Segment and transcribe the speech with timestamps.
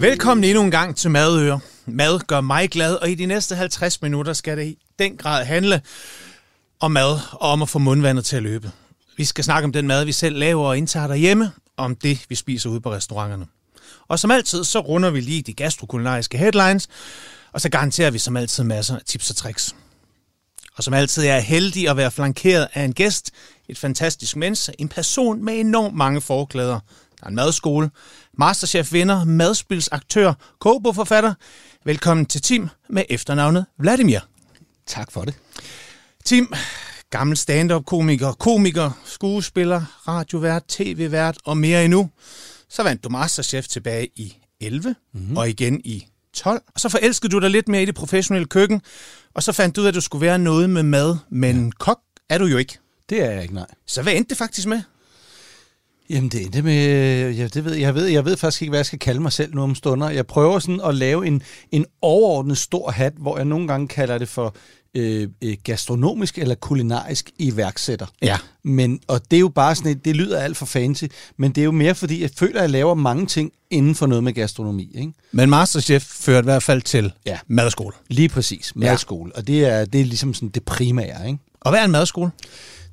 [0.00, 1.58] Velkommen endnu en gang til Madøer.
[1.86, 5.44] Mad gør mig glad, og i de næste 50 minutter skal det i den grad
[5.44, 5.82] handle
[6.80, 8.70] om mad og om at få mundvandet til at løbe.
[9.16, 12.24] Vi skal snakke om den mad, vi selv laver og indtager derhjemme, og om det,
[12.28, 13.46] vi spiser ude på restauranterne.
[14.08, 16.88] Og som altid, så runder vi lige de gastrokulinariske headlines,
[17.52, 19.74] og så garanterer vi som altid masser af tips og tricks.
[20.76, 23.30] Og som altid er jeg heldig at være flankeret af en gæst,
[23.68, 26.80] et fantastisk menneske, en person med enormt mange forklæder.
[27.20, 27.90] Der er en madskole,
[28.38, 31.34] Masterchef-vinder, madspilsaktør, kogebogforfatter.
[31.84, 34.20] Velkommen til Tim med efternavnet Vladimir.
[34.86, 35.34] Tak for det.
[36.24, 36.52] Tim,
[37.10, 42.10] gammel stand-up-komiker, komiker, skuespiller, radiovært, tv-vært og mere endnu.
[42.68, 45.36] Så vandt du Masterchef tilbage i 11 mm-hmm.
[45.36, 46.62] og igen i 12.
[46.74, 48.82] Og så forelskede du dig lidt mere i det professionelle køkken,
[49.34, 51.70] og så fandt du ud af, at du skulle være noget med mad, men ja.
[51.78, 52.78] kok er du jo ikke.
[53.08, 53.66] Det er jeg ikke, nej.
[53.86, 54.82] Så hvad endte det faktisk med?
[56.10, 58.86] Jamen det endte med, ja, det ved, jeg, ved, jeg ved faktisk ikke, hvad jeg
[58.86, 60.10] skal kalde mig selv nu om stunder.
[60.10, 64.18] Jeg prøver sådan at lave en, en overordnet stor hat, hvor jeg nogle gange kalder
[64.18, 64.54] det for
[64.96, 68.06] øh, øh, gastronomisk eller kulinarisk iværksætter.
[68.22, 68.38] Ja.
[68.62, 71.04] Men, og det er jo bare sådan et, det lyder alt for fancy,
[71.36, 74.06] men det er jo mere fordi, jeg føler, at jeg laver mange ting inden for
[74.06, 74.90] noget med gastronomi.
[74.94, 75.12] Ikke?
[75.32, 77.38] Men Masterchef førte i hvert fald til Ja.
[77.46, 77.94] madskole.
[78.08, 79.36] Lige præcis, madskole.
[79.36, 81.26] Og det er, det er ligesom sådan det primære.
[81.26, 81.38] Ikke?
[81.60, 82.30] Og hvad er en madskole?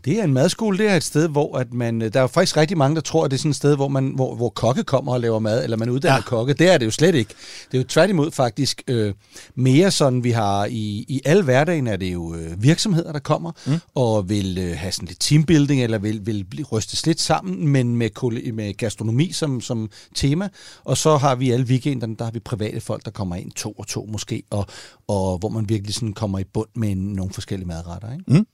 [0.05, 2.77] Det er en madskole, det er et sted, hvor at man, der er faktisk rigtig
[2.77, 5.13] mange, der tror, at det er sådan et sted, hvor, man, hvor, hvor kokke kommer
[5.13, 6.21] og laver mad, eller man uddanner Ja.
[6.21, 6.53] kokke.
[6.53, 7.33] Det er det jo slet ikke.
[7.71, 9.13] Det er jo tværtimod faktisk øh,
[9.55, 13.51] mere sådan, vi har i, i alle hverdagen, er det jo øh, virksomheder, der kommer
[13.67, 13.79] mm.
[13.95, 17.95] og vil øh, have sådan lidt teambuilding, eller vil, vil blive rystes lidt sammen, men
[17.95, 20.49] med, med gastronomi som, som tema.
[20.83, 23.71] Og så har vi alle weekenderne, der har vi private folk, der kommer ind to
[23.71, 24.65] og to måske, og,
[25.07, 28.13] og hvor man virkelig sådan kommer i bund med nogle forskellige madretter.
[28.13, 28.45] Ikke?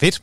[0.00, 0.22] Fedt.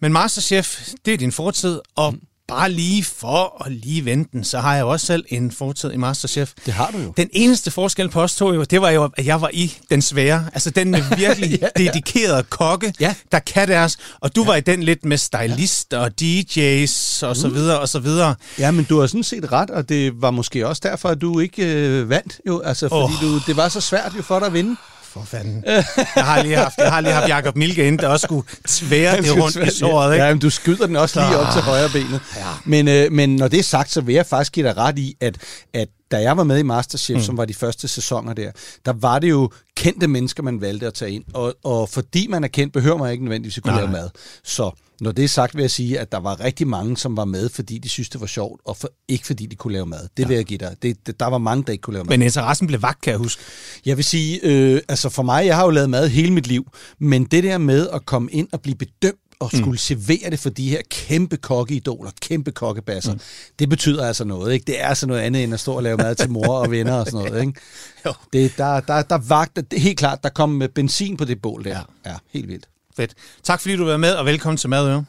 [0.00, 2.14] Men Masterchef, det er din fortid, og
[2.48, 5.92] bare lige for at lige vente den, så har jeg jo også selv en fortid
[5.92, 6.52] i Masterchef.
[6.66, 7.12] Det har du jo.
[7.16, 10.02] Den eneste forskel på os to, jo, det var jo, at jeg var i den
[10.02, 10.48] svære.
[10.52, 13.14] Altså den med virkelig Ja, dedikerede kokke, Ja.
[13.32, 13.98] der kan deres.
[14.20, 14.46] Og du ja.
[14.46, 18.34] var i den lidt med stylister og DJ's og så videre og så videre.
[18.58, 21.38] Ja, men du har sådan set ret, og det var måske også derfor, at du
[21.38, 23.20] ikke øh, vandt, jo, altså, fordi oh.
[23.22, 24.76] du, det var så svært jo for dig at vinde.
[25.16, 25.64] For fanden.
[25.66, 29.22] Jeg har lige haft, jeg har lige haft Jacob Milke ind, der også skulle tvære
[29.22, 30.14] det rundt i såret.
[30.14, 30.24] Ikke?
[30.24, 32.20] Ja, men du skyder den også lige op til højre benet.
[32.36, 32.42] Ja.
[32.64, 35.16] Men, øh, men når det er sagt, så vil jeg faktisk give dig ret i,
[35.20, 35.38] at,
[35.74, 37.22] at da jeg var med i Masterchef, mm.
[37.22, 38.50] som var de første sæsoner der,
[38.86, 41.24] der var det jo kendte mennesker, man valgte at tage ind.
[41.34, 43.80] Og, og fordi man er kendt, behøver man ikke nødvendigvis at kunne Nej.
[43.80, 44.10] lave mad.
[44.44, 47.24] Så når det er sagt, vil jeg sige, at der var rigtig mange, som var
[47.24, 50.08] med, fordi de synes, det var sjovt, og for, ikke fordi de kunne lave mad.
[50.16, 50.28] Det ja.
[50.28, 50.76] vil jeg give dig.
[50.82, 52.16] Det, det, der var mange, der ikke kunne lave mad.
[52.18, 53.42] Men interessen blev vagt, kan jeg huske.
[53.86, 56.70] Jeg vil sige, øh, altså for mig, jeg har jo lavet mad hele mit liv,
[56.98, 59.76] men det der med at komme ind og blive bedømt og skulle mm.
[59.76, 63.20] servere det for de her kæmpe kokkeidoler, kæmpe kokkebasser, mm.
[63.58, 64.64] det betyder altså noget, ikke?
[64.64, 66.94] Det er altså noget andet end at stå og lave mad til mor og venner
[66.94, 67.60] og sådan noget, ikke?
[68.06, 68.12] Jo.
[68.32, 71.64] Det, der, der, der vagt, det helt klart, der kom med benzin på det bål
[71.64, 71.70] der.
[72.04, 72.68] Ja, ja helt vildt.
[72.96, 73.14] Fedt.
[73.42, 75.04] Tak fordi du var med, og velkommen til Madøre.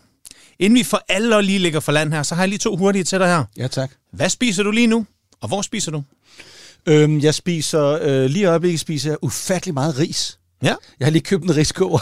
[0.59, 3.03] Inden vi for alle lige ligger for land her, så har jeg lige to hurtige
[3.03, 3.43] til dig her.
[3.57, 3.91] Ja, tak.
[4.13, 5.05] Hvad spiser du lige nu?
[5.41, 6.03] Og hvor spiser du?
[6.85, 10.39] Øhm, jeg spiser, øh, lige i øjeblikket spiser jeg ufattelig meget ris.
[10.63, 10.75] Ja.
[10.99, 11.99] Jeg har lige købt en riskoger.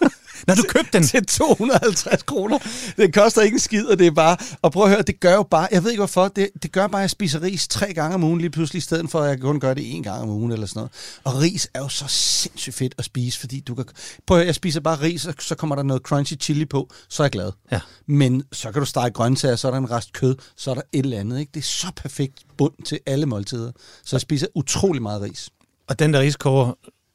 [0.46, 1.02] Når du købte den.
[1.06, 2.58] til 250 kroner.
[2.96, 4.36] Det koster ikke en skid, og det er bare...
[4.62, 5.68] Og prøv at høre, det gør jo bare...
[5.72, 6.28] Jeg ved ikke hvorfor.
[6.28, 8.82] Det, det gør bare, at jeg spiser ris tre gange om ugen lige pludselig, i
[8.82, 10.92] stedet for, at jeg kun gør det en gang om ugen eller sådan noget.
[11.24, 13.84] Og ris er jo så sindssygt fedt at spise, fordi du kan...
[14.26, 16.90] Prøv at høre, jeg spiser bare ris, og så kommer der noget crunchy chili på,
[17.08, 17.52] så er jeg glad.
[17.72, 17.80] Ja.
[18.06, 20.82] Men så kan du stege grøntsager, så er der en rest kød, så er der
[20.92, 21.40] et eller andet.
[21.40, 21.50] Ikke?
[21.54, 23.72] Det er så perfekt bund til alle måltider.
[24.04, 25.50] Så jeg spiser utrolig meget ris.
[25.88, 26.72] Og den der riskoger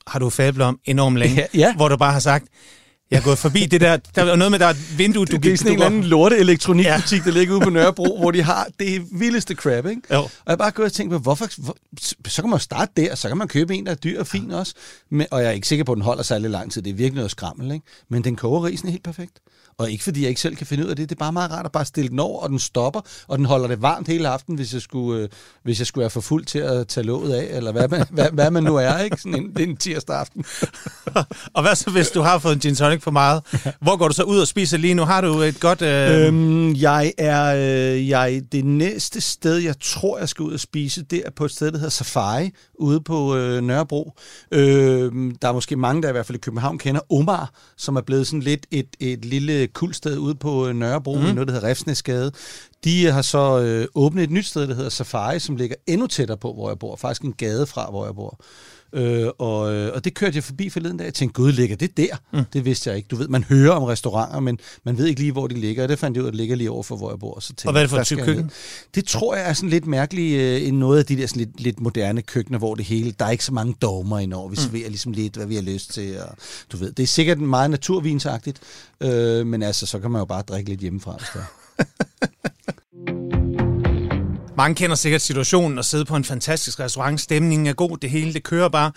[0.08, 1.36] har du fablet om enormt længe.
[1.36, 1.76] Ja, ja.
[1.76, 2.48] Hvor du bare har sagt,
[3.12, 5.32] jeg er gået forbi det der, der er noget med, der er et vindue, du
[5.32, 7.32] Du det er sådan en eller anden lorte elektronikbutik, ja.
[7.32, 10.02] der ligger ude på Nørrebro, hvor de har det vildeste crap, ikke?
[10.12, 10.18] Jo.
[10.20, 11.78] Og jeg har bare gået og tænkt på, hvorfor, hvor,
[12.28, 14.52] så kan man starte der, så kan man købe en, der er dyr og fin
[14.52, 14.74] også.
[15.10, 16.82] Men, og jeg er ikke sikker på, at den holder særlig lang tid.
[16.82, 17.86] Det er virkelig noget skrammel, ikke?
[18.10, 19.40] Men den koger risen helt perfekt.
[19.80, 21.10] Og ikke fordi jeg ikke selv kan finde ud af det.
[21.10, 23.46] Det er bare meget rart at bare stille den over, og den stopper, og den
[23.46, 25.30] holder det varmt hele aften, hvis jeg skulle, øh,
[25.64, 28.28] hvis jeg skulle være for fuld til at tage låget af, eller hvad man, hvad,
[28.34, 29.18] hvad man nu er, ikke?
[29.18, 30.46] Sådan en, det er en tirsdag aften.
[31.56, 33.44] Og hvad så, hvis du har fået en gin tonic for meget?
[33.82, 35.06] Hvor går du så ud og spiser lige nu?
[35.06, 35.82] Har du et godt...
[35.82, 36.28] Øh...
[36.28, 41.02] Øhm, jeg er øh, jeg, det næste sted, jeg tror, jeg skal ud og spise,
[41.02, 44.14] det er på et sted, der hedder Safari, ude på øh, Nørrebro.
[44.52, 45.12] Øh,
[45.42, 48.28] der er måske mange, der i hvert fald i København kender Omar, som er blevet
[48.28, 51.26] sådan lidt et, et lille kuldsted ude på øh, Nørrebro, mm.
[51.26, 52.32] i noget, der hedder Refsnæsgade.
[52.84, 56.38] De har så øh, åbnet et nyt sted, der hedder Safari, som ligger endnu tættere
[56.38, 56.96] på, hvor jeg bor.
[56.96, 58.40] Faktisk en gade fra, hvor jeg bor.
[58.94, 61.06] Øh, og, øh, og det kørte jeg forbi forleden dag.
[61.06, 62.16] Jeg tænkte, gud, ligger det der?
[62.34, 62.44] Mm.
[62.54, 63.08] Det vidste jeg ikke.
[63.08, 65.84] Du ved, man hører om restauranter, men man ved ikke lige, hvor de ligger.
[65.84, 67.40] Og det fandt jeg ud af, at det ligger lige over for, hvor jeg bor.
[67.40, 68.52] Så tænkte, og hvad er det for der et type køkken?
[68.96, 71.62] Det tror jeg er sådan lidt mærkeligt øh, end noget af de der sådan lidt,
[71.62, 74.50] lidt moderne køkkener, hvor det hele, der er ikke så mange dogmer indover.
[74.50, 76.20] Vi serverer ligesom lidt, hvad vi har lyst til.
[76.22, 76.36] Og,
[76.72, 78.60] du ved, det er sikkert meget naturvinsagtigt,
[79.02, 81.46] øh, men altså, så kan man jo bare drikke lidt hjemmefra, hvis det er.
[84.60, 87.22] Mange kender sikkert situationen at sidde på en fantastisk restaurant.
[87.22, 88.92] Stemningen er god, det hele det kører bare.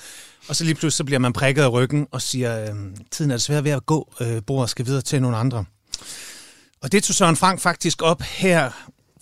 [0.48, 2.76] Og så lige pludselig så bliver man prikket af ryggen og siger, øh,
[3.10, 5.64] tiden er desværre ved at gå, øh, bordet skal videre til nogle andre.
[6.82, 8.70] Og det tog Søren Frank faktisk op her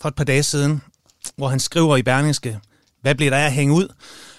[0.01, 0.81] for et par dage siden,
[1.35, 2.59] hvor han skriver i Berlingske,
[3.01, 3.87] hvad bliver der af at hænge ud?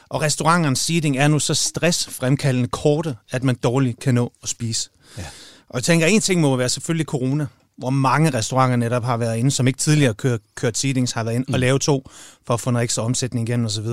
[0.09, 4.91] Og restauranternes seating er nu så stressfremkaldende korte, at man dårligt kan nå at spise.
[5.19, 5.25] Ja.
[5.69, 7.47] Og jeg tænker, en ting må være selvfølgelig corona,
[7.79, 11.35] hvor mange restauranter netop har været inde, som ikke tidligere kørt, kørt seatings, har været
[11.35, 11.55] inde mm.
[11.55, 12.09] og lave to,
[12.47, 13.87] for at få noget ekstra omsætning igen osv.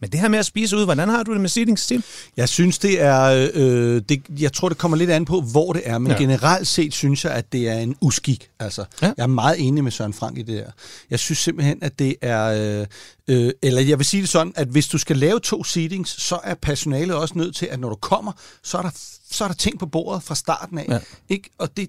[0.00, 2.02] Men det her med at spise ud, hvordan har du det med seatings, Tim?
[2.36, 3.48] Jeg synes, det er...
[3.54, 6.18] Øh, det, jeg tror, det kommer lidt an på, hvor det er, men Ja.
[6.18, 8.48] generelt set synes jeg, at det er en uskik.
[8.60, 9.06] Altså, Ja.
[9.16, 10.70] Jeg er meget enig med Søren Frank i det der.
[11.10, 12.80] Jeg synes simpelthen, at det er...
[12.80, 12.86] Øh,
[13.28, 16.38] øh, eller jeg vil sige det sådan, at hvis du skal lave to seatings, så
[16.44, 18.32] er personalet også nødt til, at når du kommer,
[18.62, 18.90] så er der,
[19.30, 20.86] så er der ting på bordet fra starten af.
[20.88, 20.98] Ja.
[21.28, 21.50] Ikke?
[21.58, 21.88] Og det,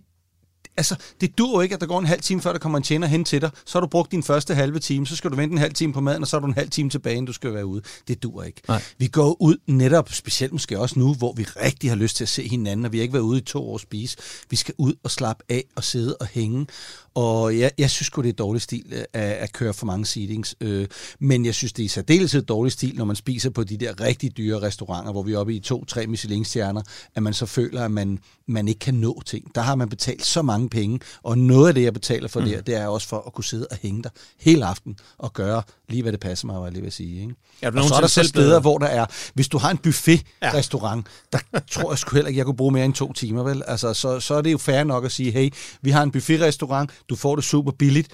[0.77, 2.83] Altså, det dur jo ikke, at der går en halv time, før der kommer en
[2.83, 3.49] tjener hen til dig.
[3.65, 5.93] Så har du brugt din første halve time, så skal du vente en halv time
[5.93, 7.81] på maden, og så er du en halv time tilbage, inden du skal være ude.
[8.07, 8.61] Det dur ikke.
[8.67, 8.81] Nej.
[8.97, 12.29] Vi går ud netop, specielt måske også nu, hvor vi rigtig har lyst til at
[12.29, 14.17] se hinanden, og vi har ikke været ude i to år at spise.
[14.49, 16.67] Vi skal ud og slappe af og sidde og hænge.
[17.15, 20.05] Og jeg, jeg synes sgu, det er dårlig stil øh, at, at køre for mange
[20.05, 20.55] seatings.
[20.61, 20.87] Øh,
[21.19, 24.01] men jeg synes, det er i særdeleshed dårlig stil, når man spiser på de der
[24.01, 26.81] rigtig dyre restauranter, hvor vi er oppe i to-tre Michelin-stjerner,
[27.15, 29.55] at man så føler, at man, man ikke kan nå ting.
[29.55, 32.45] Der har man betalt så mange penge, og noget af det, jeg betaler for mm.
[32.45, 34.09] der, det er også for at kunne sidde og hænge der
[34.39, 37.21] hele aften og gøre lige, hvad det passer mig, var jeg lige at sige.
[37.21, 37.35] Ikke?
[37.61, 39.57] Er du og så er der så selv steder, blevet- hvor der er, hvis du
[39.57, 41.39] har en buffet-restaurant, der
[41.71, 43.63] tror jeg sgu heller ikke, jeg kunne bruge mere end to timer, vel?
[43.67, 45.49] Altså, så, så er det jo fair nok at sige, hey,
[45.81, 48.07] vi har en buffet-restaurant, du får det super billigt.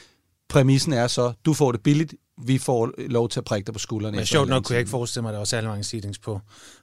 [0.50, 2.14] Præmissen er så, du får det billigt,
[2.46, 4.16] vi får lov til at prikke dig på skulderen.
[4.16, 6.40] Men sjovt nok kunne jeg ikke forestille mig, at der var særlig mange seatings på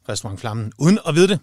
[0.09, 1.39] restaurant Flammen, uden at vide det.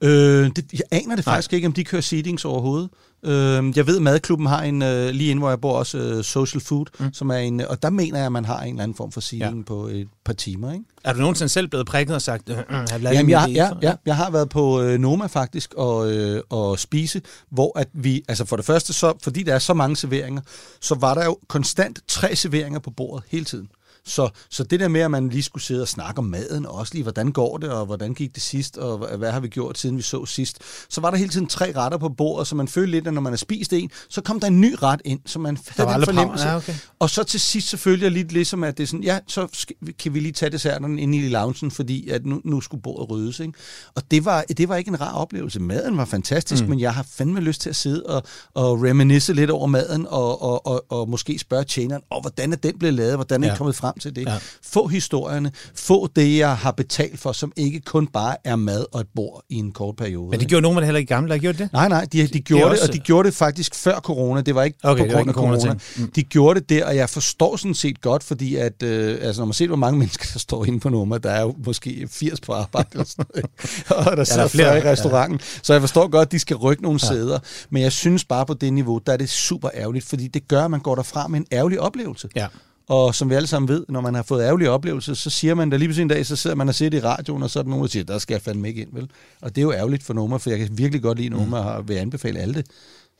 [0.00, 1.34] Øh, det, jeg aner det Nej.
[1.34, 2.90] faktisk ikke, om de kører seatings overhovedet.
[3.24, 6.60] Øh, jeg ved, Madklubben har en, øh, lige inde hvor jeg bor også, øh, Social
[6.60, 7.12] Food, mm.
[7.12, 9.20] som er en, og der mener jeg, at man har en eller anden form for
[9.20, 9.64] seating ja.
[9.64, 10.84] på et par timer, ikke?
[11.04, 13.94] Er du nogensinde selv blevet prikket og sagt, øh, øh, jeg, Jamen, jeg, ja, ja,
[14.06, 18.44] jeg har været på øh, Noma faktisk og, øh, og spise, hvor at vi, altså
[18.44, 20.42] for det første, så, fordi der er så mange serveringer,
[20.80, 23.68] så var der jo konstant tre serveringer på bordet hele tiden.
[24.06, 26.74] Så, så det der med, at man lige skulle sidde og snakke om maden, og
[26.74, 29.78] også lige, hvordan går det, og hvordan gik det sidst, og hvad- har vi gjort,
[29.78, 30.58] siden vi så sidst,
[30.90, 33.20] så var der hele tiden tre retter på bordet, så man følte lidt, at når
[33.20, 35.96] man har spist en, så kom der en ny ret ind, så man havde var
[35.96, 36.46] den fornemmelse.
[36.48, 36.74] Ja, okay.
[36.98, 40.14] Og så til sidst selvfølgelig lidt ligesom, at det er sådan, ja, så skal, kan
[40.14, 43.40] vi lige tage desserterne ind i loungen, fordi at nu, nu skulle bordet ryddes.
[43.40, 43.52] Ikke?
[43.94, 45.60] Og det var, det var ikke en rar oplevelse.
[45.60, 46.70] Maden var fantastisk, mm.
[46.70, 48.22] men jeg har fandme lyst til at sidde og,
[48.54, 52.56] og reminisce lidt over maden, og, og, og, og måske spørge tjeneren, og hvordan er
[52.56, 53.52] den blevet lavet, hvordan er Ja.
[53.52, 53.56] ja.
[53.58, 54.26] kommet frem til det.
[54.26, 54.32] Ja.
[54.32, 54.38] Ja.
[54.62, 59.00] Få historierne, få det, jeg har betalt for, som ikke kun bare er mad og
[59.00, 60.30] et bord i en kort periode.
[60.30, 61.72] Men det gjorde nogen det heller ikke gamle, der gjorde det?
[61.72, 64.00] Nej, nej, de, de gjorde Det er det, også- og de gjorde det faktisk før
[64.00, 64.40] corona.
[64.40, 65.58] Det var ikke Okay, på grund af corona.
[65.60, 65.82] corona-ting.
[66.06, 66.12] Mm.
[66.12, 69.46] De gjorde det der, og jeg forstår sådan set godt, fordi at, øh, altså, når
[69.46, 72.40] man ser, hvor mange mennesker, der står inde på nummer, der er jo måske 80
[72.40, 74.90] på arbejde, eller sådan noget, og der sidder flere, flere i ja.
[74.92, 75.40] restauranten.
[75.62, 77.08] Så jeg forstår godt, at de skal rykke nogle ja.
[77.08, 77.38] sæder.
[77.70, 80.64] Men jeg synes bare på det niveau, der er det super ærgerligt, fordi det gør,
[80.64, 82.28] at man går derfra med en ærgerlig oplevelse.
[82.36, 82.46] Ja.
[82.88, 85.70] Og som vi alle sammen ved, når man har fået ærgerlige oplevelser, så siger man
[85.70, 87.58] da lige på en dag, så sidder man og ser det i radioen, og så
[87.58, 89.10] er der nogen, der siger, der skal jeg fandme ikke ind, vel?
[89.42, 91.88] Og det er jo ærgerligt for Noma, for jeg kan virkelig godt lide Noma, og
[91.88, 92.66] vil anbefale alle det.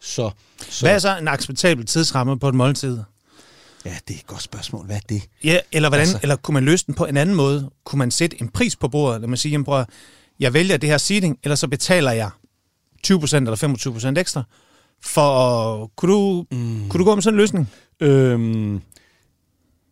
[0.00, 0.30] Så,
[0.70, 2.98] så Hvad er så en acceptabel tidsramme på et måltid?
[3.84, 4.86] ja, det er et godt spørgsmål.
[4.86, 5.22] Hvad er det?
[5.44, 6.18] Ja, eller, hvordan, altså.
[6.22, 7.70] Eller kunne man løse den på en anden måde?
[7.84, 9.20] Kunne man sætte en pris på bordet?
[9.20, 9.86] Lad mig sige, jamen, prøv, at-
[10.40, 12.30] jeg vælger det her seating, eller så betaler jeg
[13.06, 13.56] 20% eller
[14.16, 14.42] 25% ekstra.
[15.02, 16.88] For kunne du, mm.
[16.88, 17.70] kunne du gå med sådan en løsning?
[18.00, 18.80] Øhm,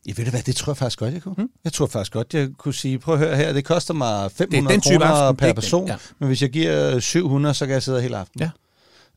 [0.06, 1.35] jeg ved det hvad, det tror jeg faktisk godt, jeg kunne.
[1.35, 1.50] Hmm?
[1.64, 4.73] Jeg tror faktisk godt, jeg kunne sige, prøv at høre her, det koster mig 500
[4.75, 5.97] den type kroner aften, per person, Ja.
[6.18, 8.40] men hvis jeg giver 700, så kan jeg sidde hele aften.
[8.40, 8.50] Ja.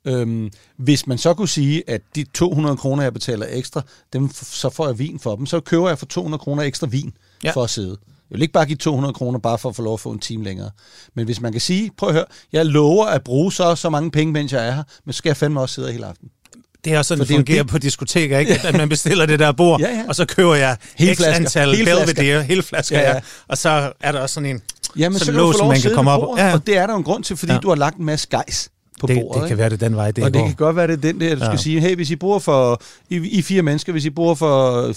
[0.08, 3.82] Øhm, hvis man så kunne sige, at de 200 kroner, jeg betaler ekstra,
[4.13, 7.13] dem, så får jeg vin for dem, så køber jeg for 200 kroner ekstra vin
[7.44, 7.48] Ja.
[7.50, 7.54] ja.
[7.54, 7.98] for at sidde.
[8.30, 10.20] Jeg vil ikke bare give 200 kroner bare for at få lov at få en
[10.20, 10.70] time længere.
[11.15, 14.12] Men hvis man kan sige, prøv at høre, jeg lover at bruge så så mange
[14.12, 16.30] penge, mens jeg er her, men så skal jeg fandme også sidde hele aften.
[16.86, 18.60] Det er også sådan, For det er fungerer det- på diskoteker, ikke?
[18.63, 20.04] At man bestiller det der bord, Ja, ja.
[20.08, 21.36] og så køber jeg Hele x flasker.
[21.36, 21.86] antal Hele.
[22.06, 23.20] Belvedere, hele flasker, ja, Ja.
[23.48, 24.62] Og så er der også sådan en
[24.98, 26.38] Jamen, så, sådan så kan du lås, få lov man kan komme op.
[26.38, 26.54] Ja, ja.
[26.54, 27.60] og det er der en grund til, fordi Ja.
[27.60, 28.70] du har lagt en masse gejs
[29.01, 29.42] på det, bordet.
[29.42, 30.48] det kan være det den vej, det og det går.
[30.48, 31.50] kan godt være, det er den der, du ja.
[31.50, 34.88] skal sige, hey, hvis I bruger for, I, I fire mennesker, hvis I bruger for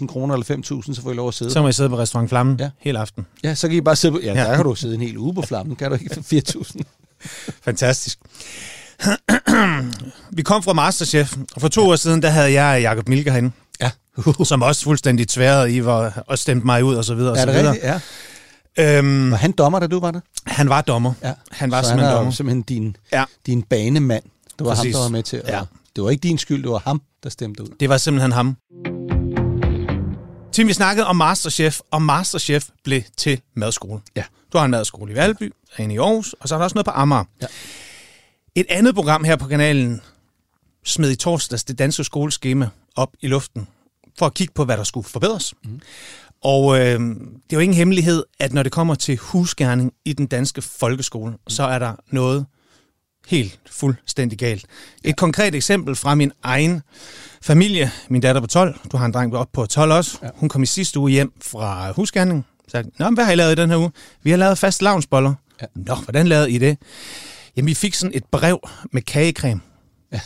[0.00, 0.44] 4.000 kroner eller
[0.86, 1.50] 5.000, så får I lov at sidde.
[1.52, 2.70] Så må I sidde på restaurant Flammen ja.
[2.80, 3.26] hele aften.
[3.44, 4.44] Ja, så kan I bare sidde på, ja, Ja.
[4.50, 6.80] der kan du sidde en hel uge på flammen, kan du ikke for 4.000?
[7.64, 8.18] Fantastisk.
[10.36, 13.50] Vi kom fra Masterchef, og for to år siden, der havde jeg Jacob Milke herinde,
[13.80, 13.90] Ja.
[14.44, 17.32] som også fuldstændig tværede i var, og stemte mig ud og så videre.
[17.32, 17.72] Og er så det videre.
[17.72, 18.00] rigtigt?
[18.78, 18.98] Ja.
[18.98, 20.20] Øhm, Var han dommer, da du var der?
[20.46, 21.12] han var dommer.
[21.22, 21.32] Ja.
[21.50, 22.32] Han var så simpelthen han er dommer.
[22.32, 23.24] simpelthen din, Ja.
[23.46, 24.22] din banemand.
[24.58, 24.94] Det var Præcis.
[24.94, 25.42] ham, der var med til.
[25.48, 25.60] Ja.
[25.96, 27.68] Det var ikke din skyld, det var ham, der stemte ud.
[27.80, 28.56] Det var simpelthen ham.
[30.52, 34.00] Tim, vi snakkede om Masterchef, og Masterchef blev til madskole.
[34.16, 34.22] Ja.
[34.52, 36.84] Du har en madskole i Valby, en i Aarhus, og så er der også noget
[36.86, 37.24] på Amager.
[37.42, 37.46] Ja.
[38.54, 40.00] Et andet program her på kanalen
[40.84, 43.68] smed i torsdags det danske skoleskema op i luften,
[44.18, 45.54] for at kigge på, hvad der skulle forbedres.
[45.64, 45.80] Mm.
[46.42, 50.26] Og øh, det er jo ingen hemmelighed, at når det kommer til husgærning i den
[50.26, 51.38] danske folkeskole, mm.
[51.48, 52.46] så er der noget
[53.26, 54.66] helt fuldstændig galt.
[55.04, 56.82] Et konkret eksempel fra min egen
[57.42, 57.90] familie.
[58.08, 60.18] Min datter på 12, du har en dreng op på 12 også.
[60.22, 60.28] Ja.
[60.34, 62.46] Hun kom i sidste uge hjem fra husgærning.
[62.68, 63.90] Sagde, Nå, men hvad har I lavet i den her uge?
[64.22, 65.34] Vi har lavet fast lavnsboller.
[65.60, 65.66] Ja.
[65.74, 66.78] Nå, hvordan lavede I det?
[67.56, 69.60] Jamen, vi fik sådan et brev med kagecreme.
[70.12, 70.20] Ja.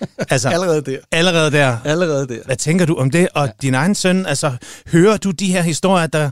[0.30, 0.98] altså, Allerede der.
[1.12, 1.78] allerede der.
[1.84, 2.38] Allerede der.
[2.44, 3.28] Hvad tænker du om det?
[3.34, 3.52] Og ja.
[3.62, 4.56] din egen søn, altså,
[4.92, 6.30] hører du de her historier, der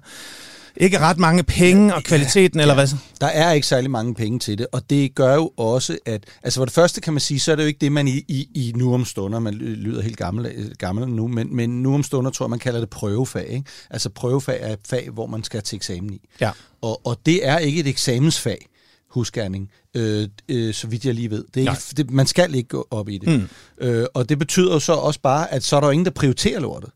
[0.77, 2.63] ikke ret mange penge og kvaliteten, ja.
[2.63, 2.89] eller hvad?
[3.21, 6.25] Der er ikke særlig mange penge til det, og det gør jo også, at...
[6.43, 8.25] Altså for det første kan man sige, så er det jo ikke det, man i,
[8.29, 11.95] i, i nu om stunder, man ly- lyder helt gammel, gammel nu, men, men nu
[11.95, 13.47] om stunder tror jeg, man kalder det prøvefag.
[13.49, 13.65] Ikke?
[13.91, 16.21] Altså prøvefag er et fag, hvor man skal til eksamen i.
[16.41, 16.51] Ja.
[16.83, 18.67] Og, og det er ikke et eksamensfag,
[19.15, 21.45] husgærning, øh, øh, så vidt jeg lige ved.
[21.55, 23.29] Det er ikke, det, man skal ikke gå op i det.
[23.41, 23.49] Mm.
[23.87, 26.61] Øh, og det betyder så også bare, at så er der jo ingen, der prioriterer
[26.61, 26.91] lortet.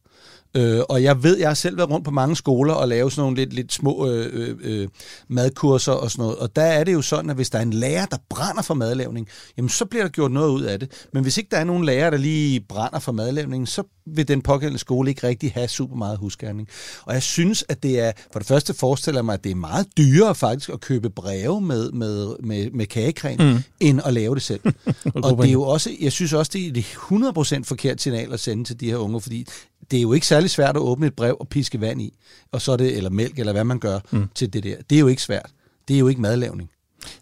[0.54, 3.22] Øh, og jeg ved, jeg har selv været rundt på mange skoler og lavet sådan
[3.22, 4.88] nogle lidt, lidt små øh, øh, øh,
[5.28, 6.38] madkurser og sådan noget.
[6.38, 8.74] Og der er det jo sådan, at hvis der er en lærer, der brænder for
[8.74, 11.06] madlavning, jamen så bliver der gjort noget ud af det.
[11.12, 14.42] Men hvis ikke der er nogen lærer, der lige brænder for madlavning, så vil den
[14.42, 16.68] pågældende skole ikke rigtig have super meget husgærning.
[17.02, 19.56] Og jeg synes, at det er, for det første forestiller jeg mig, at det er
[19.56, 23.58] meget dyrere faktisk at købe breve med, med, med, med kagecreme, mm.
[23.80, 24.60] end at lave det selv.
[25.24, 28.32] og det er jo også, jeg synes også, det er det er 100% forkert signal
[28.32, 29.46] at sende til de her unge, fordi
[29.90, 32.14] det er jo ikke særlig svært at åbne et brev og piske vand i,
[32.52, 34.28] og så er det, eller mælk, eller hvad man gør mm.
[34.34, 34.76] til det der.
[34.90, 35.50] Det er jo ikke svært.
[35.88, 36.70] Det er jo ikke madlavning.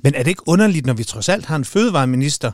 [0.03, 2.53] Men er det ikke underligt, når vi trods alt har en fødevareminister,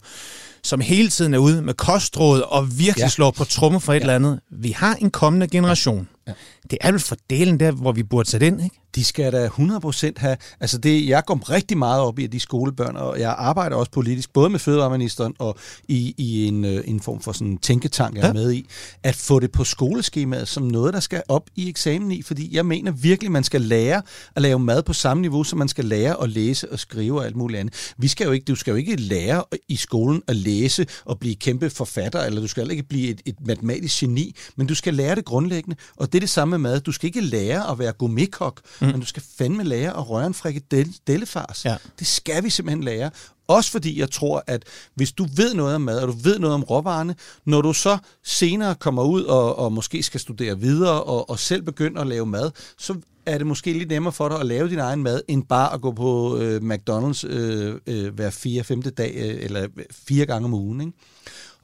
[0.62, 3.04] som hele tiden er ude med kostråd og virkelig Ja.
[3.04, 3.08] ja.
[3.08, 4.00] slår på tromme for et ja.
[4.00, 4.40] eller andet?
[4.50, 6.08] Vi har en kommende generation.
[6.28, 6.32] Ja.
[6.72, 8.76] Det er vel fordelen der, hvor vi burde sætte ind, ikke?
[8.94, 10.36] De skal da 100% have...
[10.60, 13.90] Altså det, jeg går rigtig meget op i, at de skolebørn, og jeg arbejder også
[13.90, 15.56] politisk, både med fødevareministeren og
[15.88, 18.32] i, i en, øh, en form for sådan en tænketank, jeg er Ja.
[18.32, 18.66] med i,
[19.02, 22.66] at få det på skoleskemaet som noget, der skal op i eksamen i, fordi jeg
[22.66, 24.02] mener virkelig, man skal lære
[24.36, 27.26] at lave mad på samme niveau, som man skal lære at læse og skrive og
[27.26, 27.92] alt muligt andet.
[27.98, 31.34] Vi skal jo ikke, du skal jo ikke lære i skolen at læse og blive
[31.34, 34.94] kæmpe forfatter, eller du skal heller ikke blive et, et matematisk geni, men du skal
[34.94, 36.80] lære det grundlæggende, og det er det samme med mad.
[36.80, 38.86] Du skal ikke lære at være gourmetkok, mm.
[38.86, 41.64] men du skal fandme lære at røre en frikadellefars.
[41.64, 41.76] Ja.
[41.98, 43.10] Det skal vi simpelthen lære.
[43.46, 44.64] Også fordi jeg tror, at
[44.94, 47.14] hvis du ved noget om mad, og du ved noget om råvarerne,
[47.44, 51.62] når du så senere kommer ud og, og måske skal studere videre og, og selv
[51.62, 52.94] begynder at lave mad, så
[53.26, 55.80] er det måske lidt nemmere for dig at lave din egen mad, end bare at
[55.80, 60.54] gå på øh, McDonald's øh, øh, hver fire, femte dag, øh, eller fire gange om
[60.54, 60.80] ugen.
[60.80, 60.92] Ikke?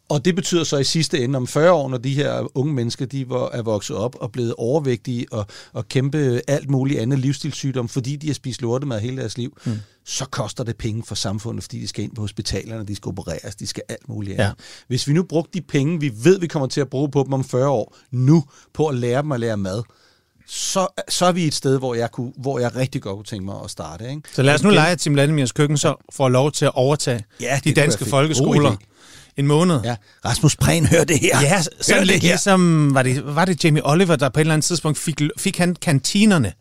[0.09, 3.07] Og det betyder så i sidste ende om 40 år, når de her unge mennesker
[3.07, 7.89] de var, er vokset op og blevet overvægtige og, og kæmpe alt muligt andet livsstilssygdom,
[7.89, 9.73] fordi de har spist lortemad hele deres liv, mm.
[10.05, 13.57] så koster det penge for samfundet, fordi de skal ind på hospitalerne, de skal opereres,
[13.57, 14.45] de skal alt muligt andet.
[14.45, 14.53] Ja.
[14.89, 17.33] Hvis vi nu brugte de penge, vi ved, vi kommer til at bruge på dem
[17.33, 19.83] om 40 år, nu på at lære dem at lære mad,
[20.47, 23.45] så, så er vi et sted, hvor jeg, kunne, hvor jeg rigtig godt kunne tænke
[23.45, 24.11] mig at starte.
[24.11, 24.23] Ikke?
[24.35, 27.25] Så lad os nu lege, at Tim Landemirs køkken så får lov til at overtage
[27.41, 28.77] Ja, de danske folkeskoler.
[29.39, 29.81] En måned.
[29.85, 31.41] Ja, Rasmus Prehn, hør det her.
[31.41, 32.29] Ja, Hør sådan lidt her.
[32.29, 35.59] ligesom, var det, var det Jamie Oliver, der på et eller andet tidspunkt fik, fik
[35.59, 36.53] han kantinerne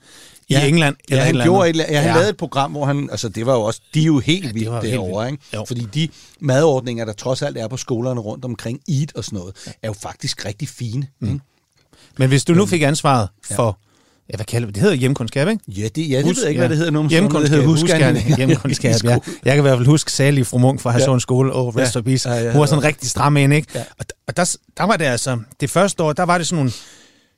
[0.50, 0.96] i England?
[1.10, 2.14] Ja, eller et han eller gjorde et, ja, han ja.
[2.14, 4.48] lavede et program, hvor han, altså det var jo også, de er jo helt ja,
[4.48, 5.42] det vildt helt derovre, vildt.
[5.44, 5.58] ikke?
[5.58, 5.66] Jo.
[5.68, 9.56] Fordi de madordninger, der trods alt er på skolerne rundt omkring EAT og sådan noget,
[9.84, 11.08] er jo faktisk rigtig fine.
[11.20, 11.28] Mm.
[11.28, 11.40] Ikke?
[12.18, 13.80] Men hvis du nu fik ansvaret for,
[14.30, 14.82] ja, hvad kalder vi det?
[14.82, 15.64] Hedder hjemkundskab, ikke?
[15.68, 17.08] Ja, det, ja, det ved jeg ikke, hvad det hedder nu.
[17.08, 18.36] Hjemkundskab, det hedder husgærning.
[18.38, 19.10] Hjemkundskab, ja.
[19.46, 22.02] Jeg kan i hvert fald huske Sally fru Munk fra Hadsund Skole og Rest Ja.
[22.02, 22.30] Peace.
[22.30, 22.68] Ja, ja, Hun var ja.
[22.68, 23.68] sådan rigtig stram en, ikke?
[23.76, 23.84] Ja.
[24.00, 26.72] Og, og der, der var det altså, det første år, der var det sådan nogle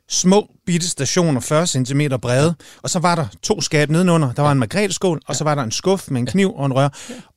[0.09, 4.31] små bitte stationer, 40 cm brede, og så var der to skab nedenunder.
[4.33, 6.73] Der var en margreteskål, og så var der en skuff med en kniv og en
[6.73, 6.89] rør.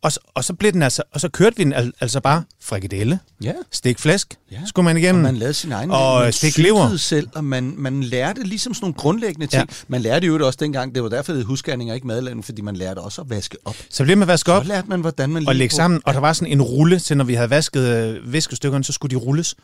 [0.02, 2.42] Og, så, og så blev den altså, og så kørte vi den al, altså bare
[2.62, 3.52] frikadelle, Ja.
[3.72, 4.56] stik flæsk, Ja.
[4.66, 5.24] skulle man igennem.
[5.24, 6.96] Og man lavede sin egen Og man stik lever.
[6.96, 9.62] selv, og man, man lærte ligesom sådan nogle grundlæggende ting.
[9.70, 9.74] Ja.
[9.88, 11.46] Man lærte jo det også dengang, det var derfor, det
[11.90, 13.76] og ikke madlavning, fordi man lærte også at vaske op.
[13.90, 16.20] Så blev man vasket op Så lærte man, hvordan man og lægge sammen, og der
[16.20, 19.54] var sådan en rulle til, når vi havde vasket øh, viskestykkerne, så skulle de rulles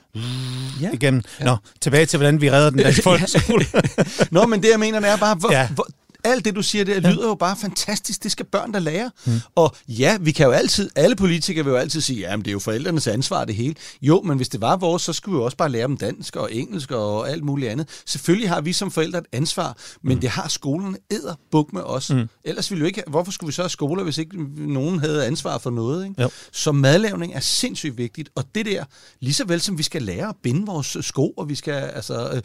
[0.80, 0.90] Ja.
[0.92, 1.22] igennem.
[1.40, 2.90] Nå, tilbage til, hvordan vi redder den der
[3.64, 4.28] folkeskole.
[4.40, 5.60] Nå, men det jeg mener, det er bare, hvor, Ja.
[5.60, 5.68] ja.
[5.68, 5.86] hvor,
[6.24, 8.22] alt det, du siger, det lyder jo bare fantastisk.
[8.22, 9.10] Det skal børn, der lære.
[9.26, 9.32] Mm.
[9.54, 12.50] Og ja, vi kan jo altid, alle politikere vil jo altid sige, ja, men det
[12.50, 13.74] er jo forældrenes ansvar, det hele.
[14.02, 16.36] Jo, men hvis det var vores, så skulle vi jo også bare lære dem dansk
[16.36, 17.88] og engelsk og alt muligt andet.
[18.06, 20.20] Selvfølgelig har vi som forældre et ansvar, men mm.
[20.20, 22.10] det har skolerne æder buk med os.
[22.10, 22.28] Mm.
[22.44, 25.26] Ellers ville vi jo ikke, hvorfor skulle vi så have skoler, hvis ikke nogen havde
[25.26, 26.04] ansvar for noget?
[26.08, 26.22] Ikke?
[26.22, 26.30] Jo.
[26.52, 28.84] Så madlavning er sindssygt vigtigt, og det der,
[29.20, 32.40] lige så vel som vi skal lære at binde vores sko, og vi skal altså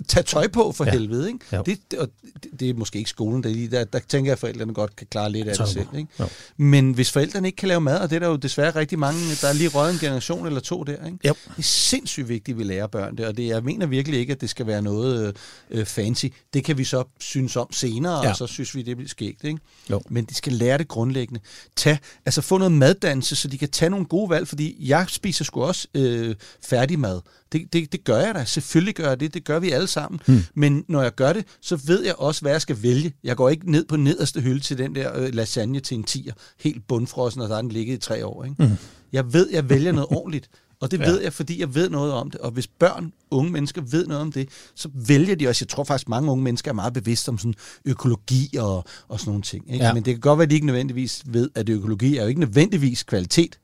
[0.00, 0.92] øh, tage tøj på for Ja.
[0.92, 0.98] ja.
[0.98, 1.38] helvede, ikke?
[1.56, 1.62] Jo.
[1.66, 2.08] Det, det, og
[2.42, 4.74] det, det er måske ikke skolen, der, er lige der, der tænker jeg, at forældrene
[4.74, 6.08] godt kan klare lidt af Tøj det selv, ikke?
[6.56, 9.20] Men hvis forældrene ikke kan lave mad, og det er der jo desværre rigtig mange,
[9.42, 11.18] der er lige røget en generation eller to der, ikke?
[11.28, 11.34] Jo.
[11.48, 14.32] Det er sindssygt vigtigt, at vi lærer børn det, og det, jeg mener virkelig ikke,
[14.32, 15.36] at det skal være noget
[15.70, 16.26] øh, fancy.
[16.54, 18.22] Det kan vi så synes om senere, Ja.
[18.24, 18.30] ja.
[18.30, 19.58] og så synes vi, det bliver skægt, ikke?
[19.90, 20.00] Jo.
[20.10, 21.40] Men de skal lære det grundlæggende.
[21.76, 25.44] Tag, altså få noget maddannelse, så de kan tage nogle gode valg, fordi jeg spiser
[25.44, 27.20] sgu også øh, færdig mad.
[27.52, 28.44] Det, det, det gør jeg da.
[28.44, 29.34] Selvfølgelig gør jeg det.
[29.34, 30.20] Det gør vi alle sammen.
[30.26, 30.40] Hmm.
[30.54, 33.12] Men når jeg gør det, så ved jeg også, hvad jeg skal vælge.
[33.24, 36.32] Jeg går ikke ned på nederste hylde til den der øh, lasagne til en tier,
[36.60, 38.44] helt bundfrossen, og der er den ligget i tre år.
[38.44, 38.56] Ikke?
[38.66, 38.76] Hmm.
[39.12, 40.50] Jeg ved, jeg vælger noget ordentligt.
[40.80, 41.10] Og det Ja.
[41.10, 42.40] ved jeg, fordi jeg ved noget om det.
[42.40, 45.62] Og hvis børn, unge mennesker ved noget om det, så vælger de også.
[45.64, 47.54] Jeg tror faktisk, mange unge mennesker er meget bevidste om sådan
[47.84, 49.72] økologi og, og sådan nogle ting.
[49.72, 49.84] Ikke?
[49.84, 49.94] Ja.
[49.94, 52.40] Men det kan godt være, at de ikke nødvendigvis ved, at økologi er jo ikke
[52.40, 53.58] nødvendigvis kvalitet.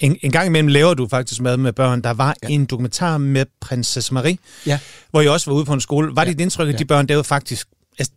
[0.00, 2.00] En, en gang imellem laver du faktisk mad med børn.
[2.02, 2.48] Der var ja.
[2.48, 4.78] En dokumentar med prinsesse Marie, Ja.
[5.10, 6.16] hvor jeg også var ude på en skole.
[6.16, 6.26] Var ja.
[6.28, 6.32] Ja.
[6.32, 6.78] dit indtryk, at Ja.
[6.78, 7.68] de børn, der var faktisk...
[7.98, 8.12] Altså,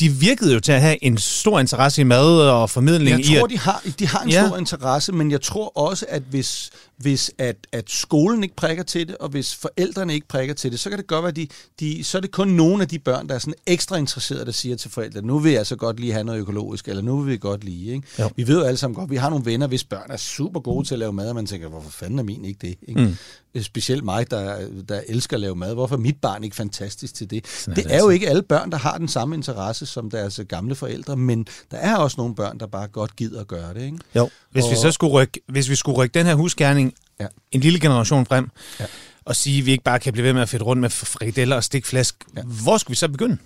[0.00, 3.36] de virkede jo til at have en stor interesse i mad og formidling Jeg i...
[3.36, 4.46] tror, at- de har, de har en ja.
[4.46, 9.08] stor interesse, men jeg tror også, at hvis, hvis at, at skolen ikke prikker til
[9.08, 11.48] det, og hvis forældrene ikke prikker til det, så kan det godt være, at de,
[11.80, 14.52] de, så er det kun nogle af de børn, der er sådan ekstra interesserede, der
[14.52, 17.32] siger til forældrene, nu vil jeg så godt lige have noget økologisk, eller nu vil
[17.32, 17.92] vi godt lige.
[17.94, 18.06] Ikke?
[18.18, 18.30] Jo.
[18.36, 20.86] Vi ved jo alle sammen godt, vi har nogle venner, hvis børn er super gode
[20.86, 22.74] til at lave mad, og man tænker, hvorfor fanden er min ikke det?
[22.88, 23.00] Ikke?
[23.00, 23.16] Mm.
[23.62, 25.74] Specielt mig, der, der elsker at lave mad.
[25.74, 27.46] Hvorfor er mit barn ikke fantastisk til det?
[27.46, 30.10] Sådan er det det er jo ikke alle børn, der har den samme interesse som
[30.10, 33.74] deres gamle forældre, men der er også nogle børn, der bare godt gider at gøre
[33.74, 33.82] det.
[33.82, 33.98] Ikke?
[34.16, 34.30] Jo.
[34.52, 36.85] Hvis vi Og- så skulle rykke, hvis vi skulle rykke den her husgerning
[37.20, 37.26] ja.
[37.52, 38.86] En lille generation frem, ja.
[39.24, 41.56] Og sige, at vi ikke bare kan blive ved med at fedte rundt med frikadeller
[41.56, 42.40] og stikflæsk, ja.
[42.40, 42.46] Ja.
[42.46, 43.38] hvor skulle vi så begynde?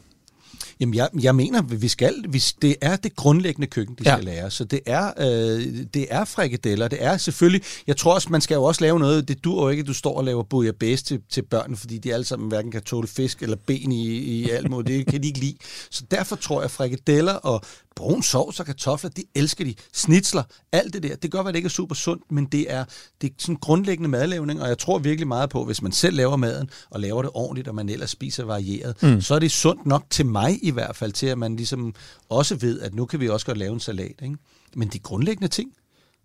[0.80, 4.14] Jamen, jeg, jeg mener, vi skal, vi, det er det grundlæggende køkken, de Ja.
[4.16, 4.50] skal lære.
[4.50, 6.88] Så det er, øh, det er frikadeller.
[6.88, 9.68] Det er selvfølgelig, jeg tror også, man skal jo også lave noget, det dur jo
[9.68, 12.70] ikke, at du står og laver bouillabaisse til, til børn, fordi de alle sammen hverken
[12.70, 14.96] kan tåle fisk eller ben i, i alt muligt.
[14.98, 15.56] Det kan de ikke lide.
[15.90, 17.60] Så derfor tror jeg, at frikadeller og
[17.96, 19.74] brun sovs og kartofler, de elsker de.
[19.92, 21.16] Snitsler, alt det der.
[21.16, 22.84] Det godt være, det ikke er super sundt, men det er,
[23.20, 26.36] det er sådan grundlæggende madlavning, og jeg tror virkelig meget på, hvis man selv laver
[26.36, 29.20] maden, og laver det ordentligt, og man ellers spiser varieret, mm.
[29.20, 31.94] så er det sundt nok til mig i hvert fald, til at man ligesom
[32.28, 34.14] også ved, at nu kan vi også godt lave en salat.
[34.22, 34.36] Ikke?
[34.76, 35.70] Men de grundlæggende ting.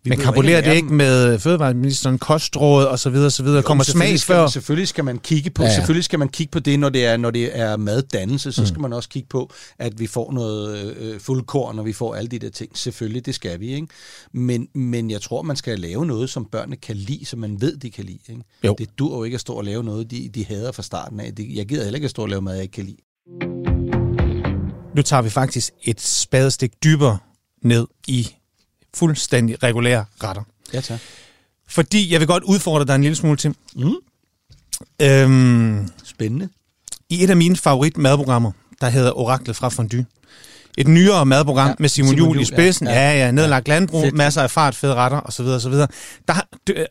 [0.04, 3.62] vi Men at det ikke med fødevareministeren, kostråd og så videre, så videre.
[3.62, 4.42] Kommer Jo, selvfølgelig smag før?
[4.42, 5.72] man- Selvfølgelig skal man kigge på, Ja, ja, ja.
[5.74, 5.80] ja.
[5.80, 8.66] selvfølgelig skal man kigge på det, når det er når det er maddannelse, så mm.
[8.66, 12.28] skal man også kigge på, at vi får noget øh, fuldkorn, og vi får alle
[12.28, 12.78] de der ting.
[12.78, 13.86] Selvfølgelig, det skal vi, ikke?
[14.32, 17.76] Men, men jeg tror, man skal lave noget, som børnene kan lide, som man ved,
[17.76, 18.18] de kan lide.
[18.28, 18.42] Ikke?
[18.64, 18.74] Jo.
[18.78, 21.34] Det dur jo ikke at stå og lave noget, de, de hader fra starten af.
[21.34, 22.96] Det, jeg gider heller ikke at stå og lave mad, jeg ikke kan lide.
[24.96, 27.18] Nu tager vi faktisk et spadestik dybere
[27.62, 28.28] ned i
[28.94, 30.42] fuldstændig regulære retter.
[30.72, 31.00] Ja, tak.
[31.68, 33.54] Fordi jeg vil godt udfordre dig en lille smule til.
[33.76, 33.94] Mm.
[35.02, 36.48] Øhm, Spændende.
[37.08, 40.06] I et af mine favorit madprogrammer, der hedder Oraklet fra Fondue.
[40.78, 42.86] Et nyere madprogram ja, Ja, med Simon, Simon Juhl i spidsen.
[42.86, 44.14] Ja, ja, ja, ja nedlagt landbrug, Fedt.
[44.14, 45.44] masser af fart, fede retter osv.
[45.46, 45.72] osv.
[45.72, 45.86] Der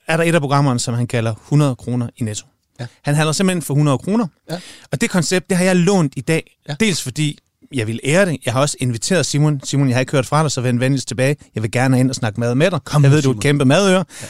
[0.08, 2.46] er der et af programmerne, som han kalder 100 kroner i netto.
[2.80, 2.88] Ja.
[3.02, 4.28] Han handler simpelthen for 100 kroner.
[4.50, 4.60] Ja.
[4.92, 6.58] Og det koncept, det har jeg lånt i dag.
[6.70, 6.76] Ja.
[6.80, 7.40] Dels fordi
[7.74, 8.38] jeg vil ære det.
[8.46, 9.62] Jeg har også inviteret Simon.
[9.64, 11.36] Simon, jeg har ikke hørt fra dig, så vend venligst tilbage.
[11.56, 12.80] Jeg vil gerne ind og snakke mad med dig.
[12.84, 13.42] Kom jeg ved, du er et Simon.
[13.42, 14.04] kæmpe madører.
[14.22, 14.28] Ja.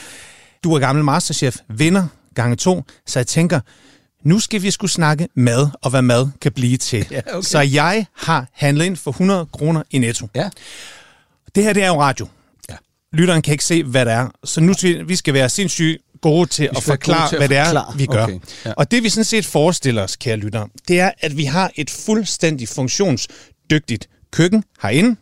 [0.64, 2.82] Du er gammel masterchef, vinder gange to.
[3.06, 3.60] Så jeg tænker,
[4.24, 7.06] nu skal vi skulle snakke mad, og hvad mad kan blive til.
[7.10, 7.42] Ja, okay.
[7.42, 10.28] Så jeg har handlet ind for 100 kroner i netto.
[10.34, 10.50] Ja.
[11.54, 12.28] Det her, det er jo radio.
[12.70, 12.74] Ja.
[13.12, 14.28] Lytteren kan ikke se, hvad det er.
[14.44, 14.74] Så nu
[15.06, 17.94] vi skal være sindssygt gode til at forklare, til at hvad det er, forklare.
[17.98, 18.22] vi gør.
[18.22, 18.72] Okay, ja.
[18.76, 21.90] Og det vi sådan set forestiller os, kære lyttere, det er, at vi har et
[21.90, 25.16] fuldstændig funktionsdygtigt køkken herinde.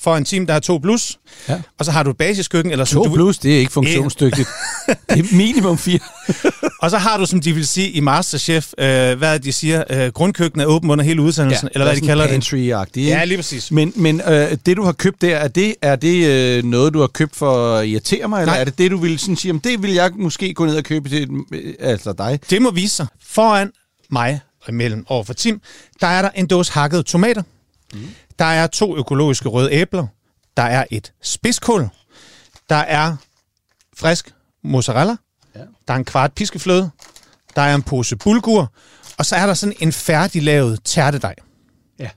[0.00, 1.18] for en team, der er to plus.
[1.48, 1.60] Ja.
[1.78, 4.48] Og så har du et basiskøkken, eller To du, plus, det er ikke funktionsdygtigt.
[4.86, 5.98] det er minimum fire.
[6.82, 8.84] og så har du, som de vil sige i Masterchef, øh,
[9.18, 12.26] hvad det, de siger, øh, grundkøkkenet er åben under hele udsendelsen, eller hvad de kalder
[12.26, 12.34] det.
[12.34, 13.10] Pantry-agtigt, ikke?
[13.10, 13.70] Ja, lige præcis.
[13.70, 17.00] Men, men øh, det, du har købt der, er det, er det øh, noget, du
[17.00, 18.60] har købt for at irritere mig, eller Nej.
[18.60, 20.84] er det det, du vil sådan sige, om det vil jeg måske gå ned og
[20.84, 22.40] købe til øh, altså dig?
[22.50, 23.06] Det må vise sig.
[23.22, 23.70] Foran
[24.10, 25.60] mig og imellem over for Tim,
[26.00, 27.42] der er der en dåse hakkede tomater.
[27.94, 28.00] Mm.
[28.38, 30.06] Der er to økologiske røde æbler.
[30.56, 31.88] Der er et spidskål.
[32.68, 33.16] Der er
[33.96, 34.32] frisk
[34.64, 35.16] mozzarella.
[35.54, 35.60] Ja.
[35.88, 36.90] Der er en kvart piskefløde.
[37.56, 38.72] Der er en pose bulgur.
[39.18, 41.34] Og så er der sådan en færdiglavet tærtedej.
[41.98, 42.08] Ja.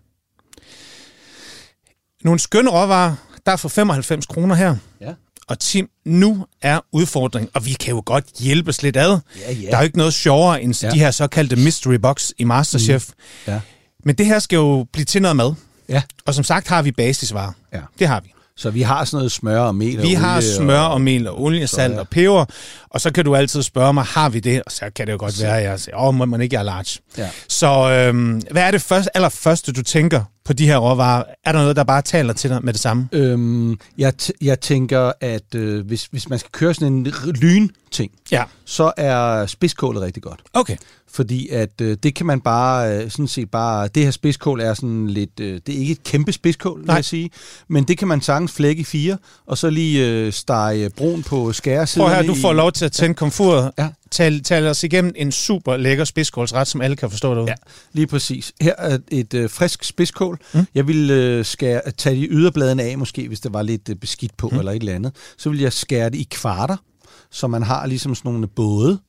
[2.23, 3.15] Nogle skønne råvarer.
[3.45, 4.75] Der er for 95 kroner her.
[5.01, 5.13] Ja.
[5.47, 9.19] Og Tim, nu er udfordringen, og vi kan jo godt hjælpes lidt ad.
[9.39, 9.67] Ja, ja.
[9.67, 10.91] Der er jo ikke noget sjovere end Ja.
[10.91, 13.07] de her såkaldte mystery box i Masterchef.
[13.07, 13.13] Mm.
[13.53, 13.61] Ja.
[14.05, 15.53] Men det her skal jo blive til noget mad.
[15.89, 16.01] Ja.
[16.25, 17.51] Og som sagt har vi basisvarer.
[17.73, 17.79] Ja.
[17.99, 18.33] Det har vi.
[18.57, 21.27] Så vi har sådan noget smør og mel og Vi har olie smør og mel
[21.27, 21.99] og olie, salt ja.
[21.99, 22.45] og peber.
[22.89, 24.61] Og så kan du altid spørge mig, har vi det?
[24.65, 26.63] Og så kan det jo godt være, at jeg siger, åh, må man ikke er
[26.63, 26.99] large.
[27.17, 27.29] Ja.
[27.49, 31.23] Så øhm, hvad er det første, allerførste, du tænker på de her råvarer?
[31.45, 33.07] Er der noget, der bare taler til dig med det samme?
[33.11, 37.03] Øhm, jeg, t- jeg tænker, at øh, hvis, hvis man skal køre sådan en
[37.41, 38.43] lyn-ting, Ja.
[38.65, 40.39] så er spidskålet rigtig godt.
[40.53, 40.75] Okay.
[41.13, 44.73] Fordi at øh, det kan man bare, øh, sådan set bare, det her spidskål er
[44.73, 46.95] sådan lidt, øh, det er ikke et kæmpe spidskål, vil Nej.
[46.95, 47.29] jeg sige,
[47.67, 51.53] men det kan man sagtens flække i fire, og så lige øh, stege brun på
[51.53, 52.07] skæresiden.
[52.07, 53.71] Prøv her, du får lov til at tænde komfuret.
[53.77, 53.89] Ja.
[54.11, 57.49] Tal, tal os igennem en super lækker spidskålsret, som alle kan forstå derude.
[57.49, 57.55] Ja,
[57.93, 58.53] lige præcis.
[58.61, 60.39] Her er et øh, frisk spidskål.
[60.53, 60.65] Mm.
[60.75, 64.37] Jeg ville øh, skære, tage de yderbladene af, måske hvis det var lidt øh, beskidt
[64.37, 64.59] på mm.
[64.59, 65.15] eller et eller andet.
[65.37, 66.77] Så vil jeg skære det i kvarter,
[67.31, 68.99] så man har ligesom sådan nogle både.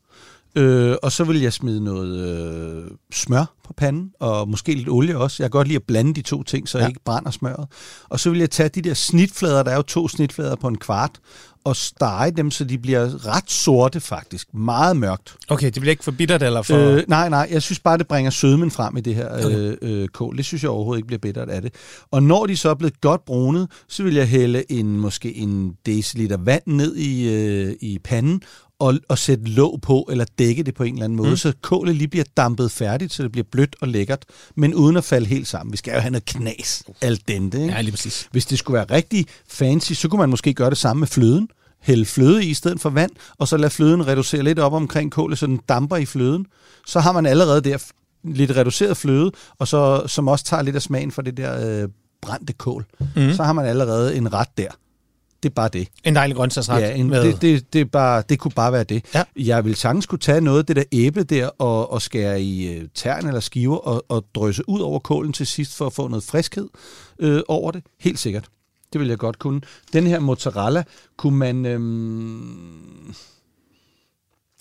[0.57, 5.19] Øh, og så vil jeg smide noget øh, smør på panden, og måske lidt olie
[5.19, 5.43] også.
[5.43, 6.83] Jeg kan godt lide at blande de to ting, så ja.
[6.83, 7.67] jeg ikke brænder smøret.
[8.09, 10.79] Og så vil jeg tage de der snitflader, der er jo to snitflader på en
[10.79, 11.21] kvart,
[11.65, 14.55] og stege dem, så de bliver ret sorte faktisk.
[14.55, 15.37] Meget mørkt.
[15.49, 16.77] Okay, det bliver ikke for bittert eller for...
[16.77, 19.57] Øh, nej, nej, jeg synes bare, det bringer sødmen frem i det her okay.
[19.57, 20.37] øh, øh, kål.
[20.37, 21.75] Det synes jeg overhovedet ikke bliver bittert af det.
[22.11, 25.77] Og når de så er blevet godt brunet, så vil jeg hælde en, måske en
[25.87, 28.43] deciliter vand ned i, øh, i panden,
[28.85, 31.37] og, og sætte låg på, eller dække det på en eller anden måde, mm.
[31.37, 35.05] så kålet lige bliver dampet færdigt, så det bliver blødt og lækkert, men uden at
[35.05, 35.73] falde helt sammen.
[35.73, 37.63] Vi skal jo have noget knas, alt dente.
[37.63, 37.75] Ikke?
[37.75, 38.29] Ja, lige præcis.
[38.33, 41.49] Hvis det skulle være rigtig fancy, så kunne man måske gøre det samme med fløden.
[41.81, 45.13] Hælde fløde i i stedet for vand, og så lade fløden reducere lidt op omkring
[45.13, 46.47] kålet, så den damper i fløden.
[46.87, 47.79] Så har man allerede der
[48.25, 51.89] lidt reduceret fløde, og så, som også tager lidt af smagen for det der øh,
[52.23, 52.85] brændte kål.
[53.17, 53.33] Mm.
[53.33, 54.71] Så har man allerede en ret der.
[55.45, 55.89] Det er bare det.
[56.05, 56.81] En dejlig grøntsagsret.
[56.83, 59.05] Ja, en, med- det, det, det, er bare, det kunne bare være det.
[59.15, 59.23] Ja.
[59.37, 62.73] Jeg vil sagtens kunne tage noget af det der æble der og, og skære i
[62.73, 66.09] øh, tern eller skiver og, og drøse ud over kålen til sidst for at få
[66.09, 66.69] noget friskhed
[67.19, 67.83] øh, over det.
[68.01, 68.45] Helt sikkert.
[68.93, 69.61] Det vil jeg godt kunne.
[69.93, 70.83] Den her mozzarella
[71.17, 71.67] kunne man...
[71.67, 73.15] Øhm...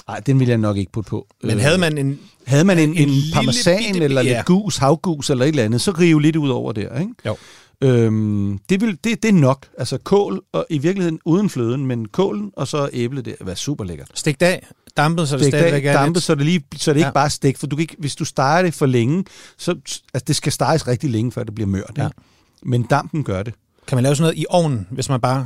[0.08, 1.28] Ej, den vil jeg nok ikke putte på.
[1.44, 2.20] Men havde man en...
[2.46, 4.36] havde man en, en, en parmesan bitte- eller ja.
[4.36, 7.14] lidt gus, havgus eller et eller andet, så rive lidt ud over der, ikke?
[7.26, 7.38] Jo.
[7.84, 9.68] Øhm, det, vil, det, det er nok.
[9.78, 13.84] Altså kål, og i virkeligheden uden fløden, men kålen og så æblet, det er super
[13.84, 14.08] lækkert.
[14.14, 14.68] Stik af,
[14.98, 16.24] dampet, så det, er stadigvæk er dampet, lidt...
[16.24, 17.06] så det, lige, så det Ja.
[17.06, 19.26] ikke bare stegt, for du kan ikke, hvis du steger det for længe,
[19.58, 19.72] så
[20.14, 21.92] altså det skal steges rigtig længe, før det bliver mørt.
[21.98, 22.06] Ja.
[22.06, 22.18] Ikke?
[22.64, 23.54] Men dampen gør det.
[23.88, 25.46] Kan man lave sådan noget i ovnen, hvis man bare...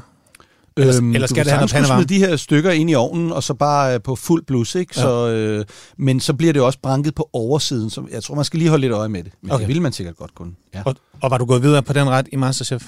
[0.77, 3.43] Eller- eller du skal det have noget smide de her stykker ind i ovnen, og
[3.43, 4.93] så bare øh, på fuld blus, ikke?
[4.95, 5.01] Ja.
[5.01, 5.65] Så, øh,
[5.97, 8.81] men så bliver det også branket på oversiden, så jeg tror, man skal lige holde
[8.81, 9.31] lidt øje med det.
[9.41, 9.61] Men okay.
[9.65, 10.51] Det vil man sikkert godt kunne.
[10.73, 12.83] Ja, Og, og var du gået videre på den ret i Masterchef?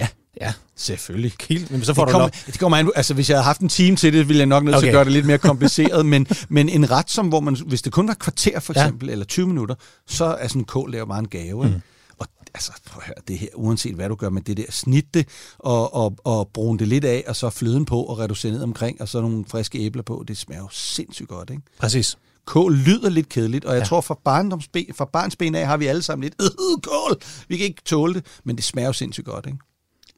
[0.00, 0.06] ja
[0.40, 0.52] Ja.
[0.76, 1.32] selvfølgelig.
[1.38, 2.30] Kiel, men så får det, du lov.
[2.46, 4.64] det kommer an, altså hvis jeg havde haft en time til det, ville jeg nok
[4.64, 4.80] nødt okay.
[4.82, 4.96] til at Okay.
[4.96, 8.08] gøre det lidt mere kompliceret, men, men en ret, som hvor man, hvis det kun
[8.08, 9.12] var kvarter for eksempel, ja.
[9.12, 9.74] eller 20 minutter,
[10.08, 11.64] så er sådan en kål der jo bare en gave.
[11.66, 11.72] Mm.
[12.18, 15.14] Og altså, prøv at høre, det her, uanset hvad du gør med det der, snit
[15.14, 18.62] det, og, og, og brune det lidt af, og så fløden på, og reducere ned
[18.62, 21.62] omkring, og så nogle friske æbler på, det smager jo sindssygt godt, ikke?
[21.78, 22.18] Præcis.
[22.44, 23.86] Kål lyder lidt kedeligt, og jeg ja.
[23.86, 27.66] Tror, fra, barndomsben, fra barnsben af har vi alle sammen lidt, øh, kål, vi kan
[27.66, 29.58] ikke tåle det, men det smager jo sindssygt godt, ikke?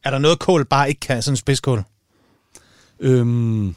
[0.04, 1.82] Er der noget kål bare ikke kan, sådan en spidskål?
[3.00, 3.74] Øhm,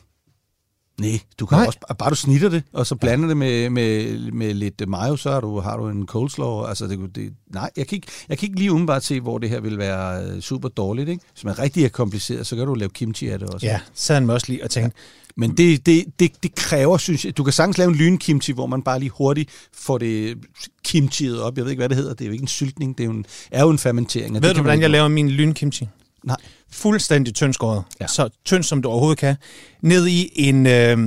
[0.99, 1.67] nej, du kan Nej.
[1.67, 5.31] også, bare du snitter det, og så blander det med, med, med lidt mayo, så
[5.31, 6.63] har du, har du en coleslaw.
[6.63, 9.49] Altså det, det, nej, jeg kan, ikke, jeg kan ikke lige umiddelbart se, hvor det
[9.49, 11.09] her vil være øh, super dårligt.
[11.09, 11.23] Ikke?
[11.33, 13.65] Hvis man rigtig er kompliceret, så kan du lave kimchi af det også.
[13.65, 14.95] Ja, så han også lige og tænke,
[15.35, 18.65] Men det, det, det, det kræver, synes jeg, du kan sagtens lave en lynkimchi, hvor
[18.67, 20.37] man bare lige hurtigt får det
[20.83, 21.57] kimchiet op.
[21.57, 22.13] Jeg ved ikke, hvad det hedder.
[22.13, 24.33] Det er jo ikke en syltning, det er jo en, er jo en fermentering.
[24.33, 25.87] Ved det du, hvordan jeg laver min lynkimchi?
[26.23, 26.37] Nej.
[26.71, 27.83] Fuldstændig tyndskåret.
[28.01, 28.07] Ja.
[28.07, 29.35] Så tynd, som du overhovedet kan.
[29.81, 30.97] Ned i en, øh,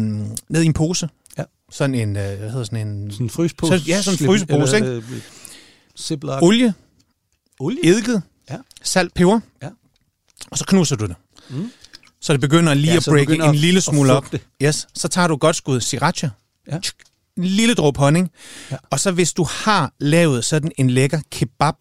[0.48, 1.08] ned i en pose.
[1.38, 1.42] Ja.
[1.70, 3.10] Sådan en, øh, hvad hedder sådan en...
[3.10, 3.78] Sådan en frysepose.
[3.78, 5.02] Så- ja, sådan en frysepose, ikke?
[5.98, 6.42] Ziploc.
[6.42, 6.74] Olie,
[7.60, 7.78] Olie?
[7.86, 8.56] eddike, Ja.
[8.82, 9.40] salt, peber.
[9.62, 9.68] Ja.
[10.50, 11.16] Og så knuser du det.
[11.50, 11.70] Mm.
[12.20, 14.34] Så det begynder lige Ja, at breake en lille smule op.
[14.62, 14.86] Yes.
[14.94, 16.28] Så tager du godt skud sriracha.
[16.70, 16.78] Ja.
[17.36, 18.30] En lille dråbe honning.
[18.70, 18.76] Ja.
[18.90, 21.74] Og så hvis du har lavet sådan en lækker kebab,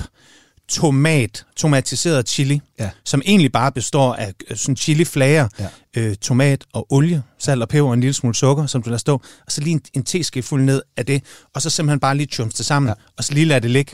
[0.72, 2.90] tomat, tomatiseret chili, Ja.
[3.06, 5.68] som egentlig bare består af øh, sådan chiliflager, Ja.
[5.98, 9.00] øh, tomat og olie, salt og peber og en lille smule sukker, som du lader
[9.00, 9.14] stå,
[9.46, 12.58] og så lige en, en teskefuld ned af det, og så simpelthen bare lige chumse
[12.58, 12.94] det sammen, Ja.
[13.00, 13.04] ja.
[13.18, 13.92] og så lige lade det ligge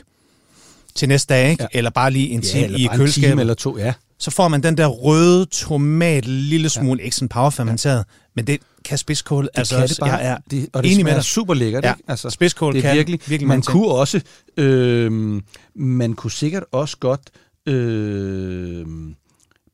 [0.94, 1.62] til næste dag, ikke?
[1.62, 1.68] Ja.
[1.74, 1.78] Ja.
[1.78, 3.40] eller bare lige en Ja, time eller i time køleskabet.
[3.40, 3.92] eller to, ja.
[4.18, 7.04] Så får man den der røde tomat, lille smule, ja.
[7.04, 8.02] ikke sådan powerfermenteret, ja.
[8.36, 9.44] men det kan spidskål.
[9.44, 10.10] Det altså, kan det bare.
[10.10, 11.24] Jeg er det, og det enig med dig.
[11.24, 11.84] super lækkert.
[11.84, 11.92] Ja.
[11.92, 12.04] Ikke?
[12.08, 13.72] Altså, Spidskål det er kan virkelig, virkelig man ting.
[13.72, 14.20] kunne også,
[14.56, 15.42] øh,
[15.74, 17.30] man kunne sikkert også godt
[17.66, 18.86] øh,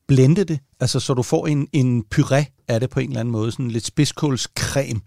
[0.07, 3.31] blende det, altså så du får en, en puré af det på en eller anden
[3.31, 5.01] måde, sådan lidt spidskålscreme.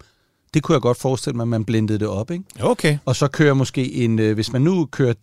[0.53, 2.43] Det kunne jeg godt forestille mig, at man blendede det op, ikke?
[2.59, 2.97] Okay.
[3.05, 5.13] Og så kører måske en, øh, hvis man nu kører,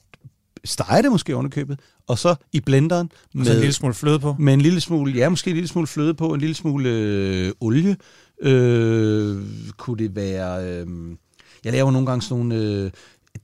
[0.64, 4.36] steger det måske underkøbet, og så i blenderen Og så en lille smule fløde på.
[4.38, 7.52] med en lille smule, ja, måske en lille smule fløde på, en lille smule øh,
[7.60, 7.96] olie.
[8.40, 9.36] Øh,
[9.76, 10.64] kunne det være...
[10.64, 10.86] Øh,
[11.64, 12.64] jeg laver nogle gange sådan nogle...
[12.64, 12.90] Øh,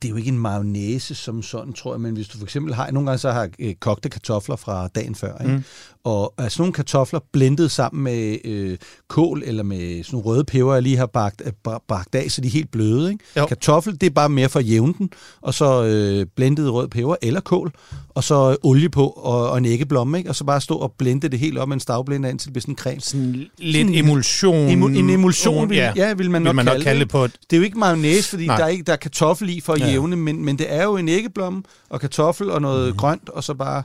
[0.03, 2.75] det er jo ikke en mayonnaise som sådan, tror jeg, men hvis du for eksempel
[2.75, 2.91] har...
[2.91, 5.53] Nogle gange så har jeg øh, kogte kartofler fra dagen før, ikke?
[5.57, 5.65] Mm.
[6.05, 10.73] og altså nogle kartofler blendet sammen med øh, kål eller med sådan nogle røde peber,
[10.75, 13.13] jeg lige har bagt, øh, ba- bagt af, så de er helt bløde.
[13.13, 13.25] Ikke?
[13.37, 13.47] Jo.
[13.47, 15.11] Kartoffel, det er bare mere for at jævne den,
[15.41, 17.73] og så øh, blendet rød peber eller kål,
[18.09, 20.31] og så øh, olie på og, og en æggeblomme, ikke?
[20.31, 22.61] og så bare stå og blende det helt op med en stavblender, indtil det bliver
[22.63, 23.01] sådan en creme.
[23.01, 24.69] Sådan lidt Sådan emulsion.
[24.69, 27.09] Emu- en emulsion, vil, ja, ja, vil man, vil nok, man nok kalde, kalde det
[27.09, 27.33] på et...
[27.51, 28.57] Det er jo ikke mayonnaise, fordi Nej.
[28.57, 29.92] der er, ikke, der er kartoffel i for at Ja.
[29.93, 32.97] Jævne, men, men det er jo en æggeblomme og kartoffel og noget mm.
[32.97, 33.83] grønt, og så bare...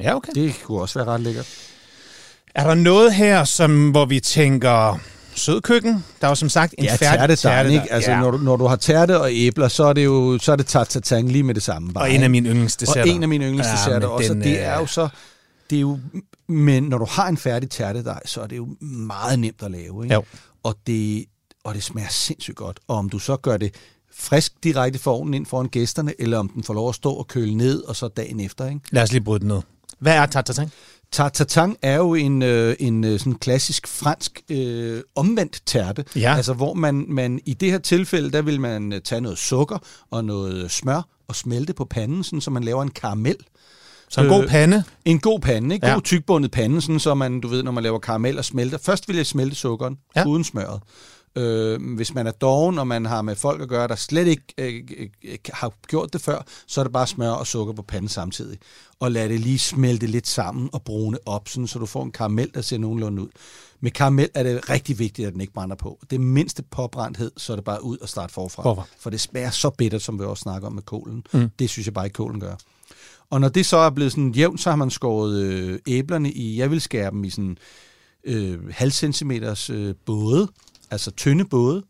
[0.00, 0.32] Ja, okay.
[0.34, 1.48] Det kunne også være ret lækkert.
[2.54, 4.98] Er der noget her, som, hvor vi tænker
[5.34, 6.04] sødkøkken?
[6.20, 7.92] Der er jo som sagt en Ja, færdig tærtedejen, ikke?
[7.92, 8.20] Altså, ja.
[8.20, 10.66] når, du, når du har tærte og æbler, så er det jo så er det
[10.66, 11.92] tartatang lige med det samme.
[11.92, 13.02] Bare, Og en af mine yndlingsdesserter.
[13.02, 15.08] Og en af mine yndlingsdesserter men også, den, det øh, er jo så...
[15.70, 15.98] Det er jo,
[16.48, 20.04] men når du har en færdig tærtedej, så er det jo meget nemt at lave.
[20.04, 20.14] Ikke?
[20.14, 20.24] Jo.
[20.62, 21.24] Og, det,
[21.64, 22.80] og det smager sindssygt godt.
[22.88, 23.74] Og om du så gør det
[24.18, 27.26] frisk direkte for ovnen ind foran gæsterne, eller om den får lov at stå og
[27.28, 28.66] køle ned, og så dagen efter.
[28.68, 28.80] Ikke?
[28.90, 29.60] Lad os lige bryde den ned.
[29.98, 30.72] Hvad er tartatang?
[31.12, 36.04] Tartatang er jo en, øh, en øh, sådan klassisk fransk øh, omvendt tærte.
[36.16, 36.36] Ja.
[36.36, 39.78] Altså hvor man, man i det her tilfælde, der vil man øh, tage noget sukker
[40.10, 43.36] og noget smør og smelte på panden, sådan, så man laver en karamel.
[44.10, 44.84] Så en god Øh, pande.
[45.04, 45.86] En god pande, ikke?
[45.86, 46.00] God Ja.
[46.00, 48.78] tyktbundet pande, sådan, så man, du ved, når man laver karamel og smelter.
[48.78, 49.98] Først vil jeg smelte sukkeren.
[50.16, 50.24] Ja.
[50.26, 50.80] uden smøret.
[51.38, 54.42] Øh, hvis man er doven, og man har med folk at gøre, der slet ikke
[54.58, 57.82] øh, øh, øh, har gjort det før, så er det bare smør og sukker på
[57.82, 58.58] panden samtidig.
[59.00, 62.12] Og lad det lige smelte lidt sammen og brune op, sådan, så du får en
[62.12, 63.28] karamel, der ser nogenlunde ud.
[63.80, 65.98] Med karamel er det rigtig vigtigt, at den ikke brænder på.
[66.10, 68.62] Det mindste påbrændthed, så er det bare ud og starte forfra.
[68.62, 68.82] Forfra.
[69.00, 71.24] For det smager så bittert, som vi også snakker om med kålen.
[71.32, 71.50] Mm.
[71.58, 72.54] Det synes jeg bare ikke, kålen gør.
[73.30, 76.58] Og når det så er blevet sådan jævnt, så har man skåret øh, æblerne i,
[76.58, 77.58] jeg vil skære dem i sådan
[78.24, 80.48] øh, halv centimeters øh, både,
[80.90, 81.82] altså tynde både,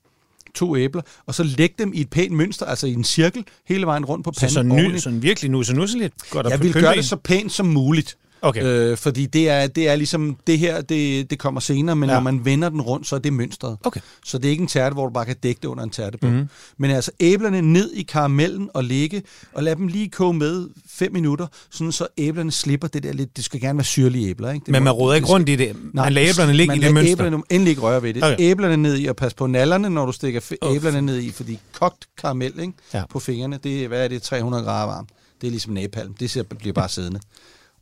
[0.54, 3.86] to æbler, og så lægge dem i et pænt mønster, altså i en cirkel, hele
[3.86, 4.54] vejen rundt på Så, panden.
[4.54, 5.02] så ny, ordentligt.
[5.02, 7.66] sådan virkelig nu, så nu så lidt godt Jeg vil gøre det så pænt som
[7.66, 8.16] muligt.
[8.42, 8.64] Okay.
[8.64, 12.14] Øh, fordi det er, det er ligesom, det her, det, det kommer senere, men ja.
[12.14, 13.76] Når man vender den rundt, så er det mønstret.
[13.84, 14.00] Okay.
[14.24, 16.32] Så det er ikke en tærte, hvor du bare kan dække det under en tærtebund.
[16.32, 16.40] Mhm.
[16.40, 16.50] Mm-hmm.
[16.78, 19.22] Men altså æblerne ned i karamellen og ligge,
[19.52, 23.36] og lad dem lige koge med 5 minutter, sådan så æblerne slipper det der lidt,
[23.36, 24.50] det skal gerne være syrlige æbler.
[24.50, 24.64] Ikke?
[24.64, 25.76] Det Men man råder ikke rundt i det.
[25.94, 27.12] man lader æblerne ligge i det mønster.
[27.12, 28.24] Æblerne, endelig ikke røre ved det.
[28.24, 28.36] Okay.
[28.38, 30.52] Æblerne ned i, og pas på nallerne, når du stikker Uff.
[30.76, 32.72] æblerne ned i, fordi kogt karamel ikke?
[32.94, 33.02] Ja.
[33.10, 35.08] på fingrene, det hvad er det, 300 grader varmt.
[35.40, 36.14] Det er ligesom napalm.
[36.14, 37.20] Det bliver bare siddende.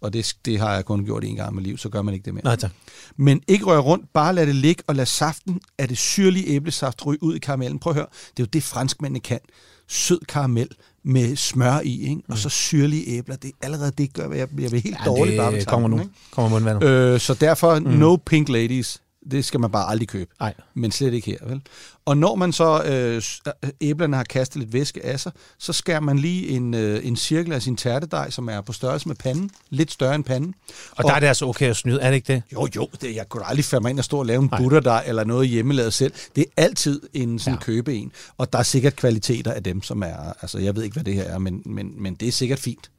[0.01, 2.15] Og det, det har jeg kun gjort en gang i mit liv, så gør man
[2.15, 2.45] ikke det mere.
[2.45, 2.71] Nej, tak.
[3.17, 7.07] Men ikke røre rundt, bare lad det ligge, og lad saften af det syrlige æblesaft
[7.07, 7.79] ryge ud i karamellen.
[7.79, 8.07] Prøv at høre,
[8.37, 9.41] det er jo det franskmændene kan.
[9.89, 10.69] Sød karamel
[11.05, 12.23] med smør i, ikke?
[12.29, 13.37] og så syrlige æbler.
[13.37, 15.69] Det er allerede det, gør, at jeg, jeg bliver helt ja, dårlig bare ved det
[15.69, 16.05] kommer tanken, nu.
[16.05, 16.15] ikke?
[16.31, 16.89] Kommer mundvandet.
[16.89, 17.87] Øh, så derfor, mm.
[17.87, 19.03] no pink ladies.
[19.31, 20.31] Det skal man bare aldrig købe.
[20.41, 20.55] Nej.
[20.75, 21.63] Men slet ikke her, vel?
[22.05, 23.23] Og når man så øh,
[23.65, 27.17] øh, æblerne har kastet lidt væske af sig, så skærer man lige en, øh, en
[27.17, 29.51] cirkel af sin tærtedej, som er på størrelse med panden.
[29.71, 30.55] Lidt større end panden.
[30.91, 32.43] Og der er det altså okay at snyde, er det ikke det?
[32.53, 35.25] Jo, jo, det, jeg kunne aldrig mig ind og stå og lave en butterdej eller
[35.25, 36.13] noget hjemmelavet selv.
[36.37, 37.65] Det er altid en sådan Ja.
[37.65, 38.13] købe en.
[38.39, 40.33] Og der er sikkert kvaliteter af dem, som er...
[40.43, 42.91] Altså, jeg ved ikke, hvad det her er, men, men, men det er sikkert fint.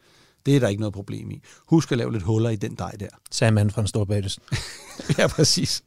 [0.46, 1.42] Det er der ikke noget problem i.
[1.68, 3.08] Husk at lave lidt huller i den dej der.
[3.32, 4.40] Sagde manden fra en stor bagdyst.
[5.18, 5.84] ja, præcis.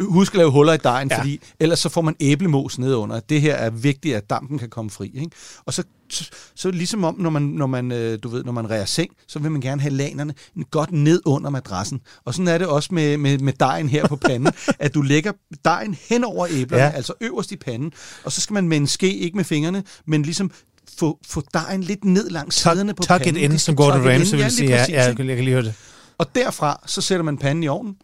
[0.00, 1.18] Husk at lave huller i dejen, Ja.
[1.18, 3.20] fordi ellers så får man æblemos nedunder.
[3.20, 5.10] Det her er vigtigt, at dampen kan komme fri.
[5.14, 5.30] Ikke?
[5.66, 8.70] Og så, så, så ligesom om, når man, når man, øh, du ved, når man
[8.70, 10.34] ræger seng, så vil man gerne have lanerne
[10.70, 12.00] godt ned under madrassen.
[12.24, 15.32] Og sådan er det også med, med, med dejen her på panden, at du lægger
[15.64, 16.90] dejen hen over æblerne, Ja.
[16.90, 17.92] altså øverst i panden,
[18.24, 20.50] og så skal man med en ske, ikke med fingrene, men ligesom
[20.98, 23.52] få, få dejen lidt ned langs Tuck, siderne på tuck it panden.
[23.52, 24.18] in, som Gordon tuck it in.
[24.18, 24.70] Ramsay Ja, vil lige sige.
[24.70, 25.74] Ja, ja, jeg kan lige høre det.
[26.18, 27.94] Og derfra, så sætter man panden i ovnen.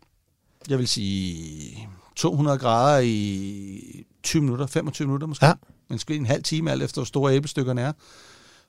[0.68, 5.46] Jeg vil sige 200 grader i 20 minutter, 25 minutter måske.
[5.46, 5.52] Ja.
[5.90, 7.92] Måske en halv time, alt efter hvor store æblestykkerne er.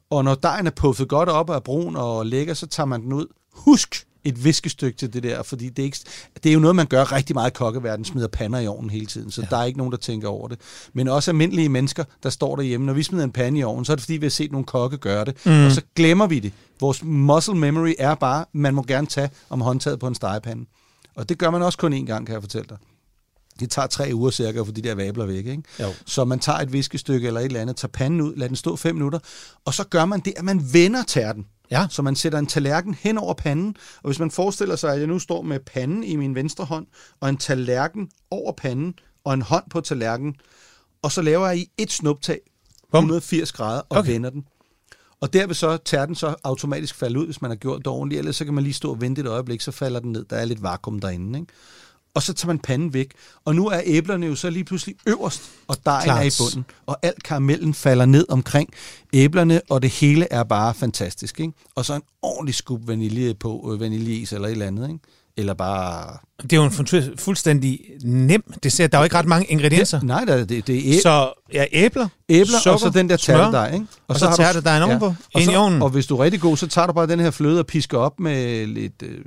[0.09, 3.01] Og når dejen er puffet godt op og er brun og lækker, så tager man
[3.01, 3.25] den ud.
[3.53, 5.97] Husk et viskestykke til det der, fordi det er, ikke,
[6.43, 9.05] det er jo noget, man gør rigtig meget i kokkeverden, smider pander i ovnen hele
[9.05, 9.47] tiden, så ja.
[9.49, 10.59] der er ikke nogen, der tænker over det.
[10.93, 13.91] Men også almindelige mennesker, der står derhjemme, når vi smider en pande i ovnen, så
[13.91, 15.65] er det fordi, vi har set nogle kokke gøre det, mm.
[15.65, 16.53] og så glemmer vi det.
[16.79, 20.65] Vores muscle memory er bare, man må gerne tage om håndtaget på en stegepande.
[21.17, 22.77] Og det gør man også kun én gang, kan jeg fortælle dig.
[23.59, 25.45] Det tager tre uger cirka for de der vabler væk.
[25.45, 25.63] Ikke?
[25.79, 25.93] Jo.
[26.05, 28.75] Så man tager et viskestykke eller et eller andet, tager panden ud, lader den stå
[28.75, 29.19] fem minutter,
[29.65, 31.45] og så gør man det, at man vender tærten.
[31.71, 31.87] Ja.
[31.89, 35.07] Så man sætter en tallerken hen over panden, og hvis man forestiller sig, at jeg
[35.07, 36.87] nu står med panden i min venstre hånd,
[37.19, 40.35] og en tallerken over panden, og en hånd på tallerken,
[41.01, 42.39] og så laver jeg i et snuptag
[42.91, 43.03] Bum.
[43.03, 44.11] 180 grader og okay.
[44.11, 44.45] vender den.
[45.21, 48.19] Og der vil så tærten så automatisk falde ud, hvis man har gjort det ordentligt,
[48.19, 50.25] ellers så kan man lige stå og vente et øjeblik, så falder den ned.
[50.29, 51.53] Der er lidt vakuum derinde, ikke?
[52.13, 53.11] Og så tager man panden væk.
[53.45, 56.21] Og nu er æblerne jo så lige pludselig øverst, og dejen Klart.
[56.21, 56.65] er i bunden.
[56.85, 58.69] Og alt karamellen falder ned omkring
[59.13, 61.39] æblerne, og det hele er bare fantastisk.
[61.39, 61.53] Ikke?
[61.75, 64.87] Og så en ordentlig skub vanilje på, øh, vaniljeis eller et eller andet.
[64.89, 64.99] Ikke?
[65.37, 66.17] Eller bare...
[66.43, 68.91] Det er jo en fu- fuldstændig nem dessert.
[68.91, 70.01] Der er jo ikke ret mange ingredienser.
[70.03, 73.17] Nej, det, det, det er æ- Så ja, æbler, æbler, sukker, og så den der
[73.17, 73.85] tærtedej, ikke?
[74.07, 75.81] og så har du- tærtedejen ovenpå, og, ind så, i ovnen.
[75.81, 77.97] og hvis du er rigtig god, så tager du bare den her fløde og pisker
[77.97, 79.17] op med lidt, øh,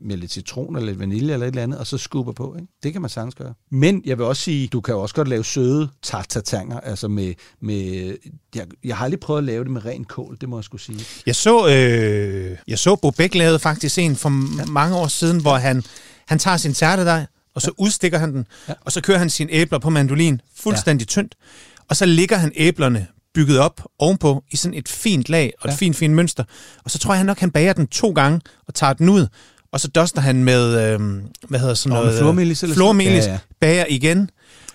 [0.00, 2.68] med lidt citron eller lidt vanilje eller et eller andet, og så skubber på, ikke?
[2.82, 3.54] Det kan man sagtens gøre.
[3.70, 7.34] Men jeg vil også sige, du kan jo også godt lave søde tartatanger, altså med,
[7.60, 8.16] med
[8.54, 10.82] jeg, jeg har aldrig prøvet at lave det med ren kål, det må jeg skulle
[10.82, 11.04] sige.
[11.26, 14.64] Jeg så, øh, jeg så Bo Bæk lavede faktisk en for ja.
[14.64, 15.82] mange år siden, hvor han,
[16.28, 17.82] han tager sin tærtedej, og så ja.
[17.84, 18.72] udstikker han den, ja.
[18.80, 21.08] Og så kører han sine æbler på mandolin fuldstændig ja.
[21.08, 21.34] tyndt,
[21.88, 25.72] og så ligger han æblerne bygget op ovenpå i sådan et fint lag og et
[25.72, 25.76] Ja.
[25.76, 26.44] fint, fint mønster.
[26.84, 29.26] Og så tror jeg nok, han bager den to gange og tager den ud,
[29.72, 31.00] og så duster han med, øh,
[31.48, 32.18] hvad hedder sådan noget?
[32.18, 33.38] flormelis eller sådan- flormelis, Ja, ja.
[33.60, 34.30] bager igen,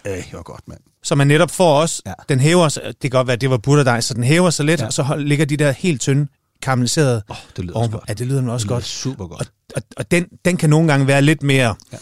[0.06, 0.80] Øh, det var godt, mand.
[1.04, 2.14] så man netop får også, ja.
[2.30, 4.66] Den hæver sig, det kan godt være, at det var butterdej, så den hæver sig
[4.66, 4.86] lidt, ja.
[4.86, 6.28] Og så ligger de der helt tynde,
[6.62, 8.04] karamelliserede Åh, det lyder også godt.
[8.08, 8.86] Ja, det lyder også Det lyder godt.
[8.86, 9.42] super godt.
[9.42, 11.98] Og, og, og den, den kan nogle gange være lidt mere ja.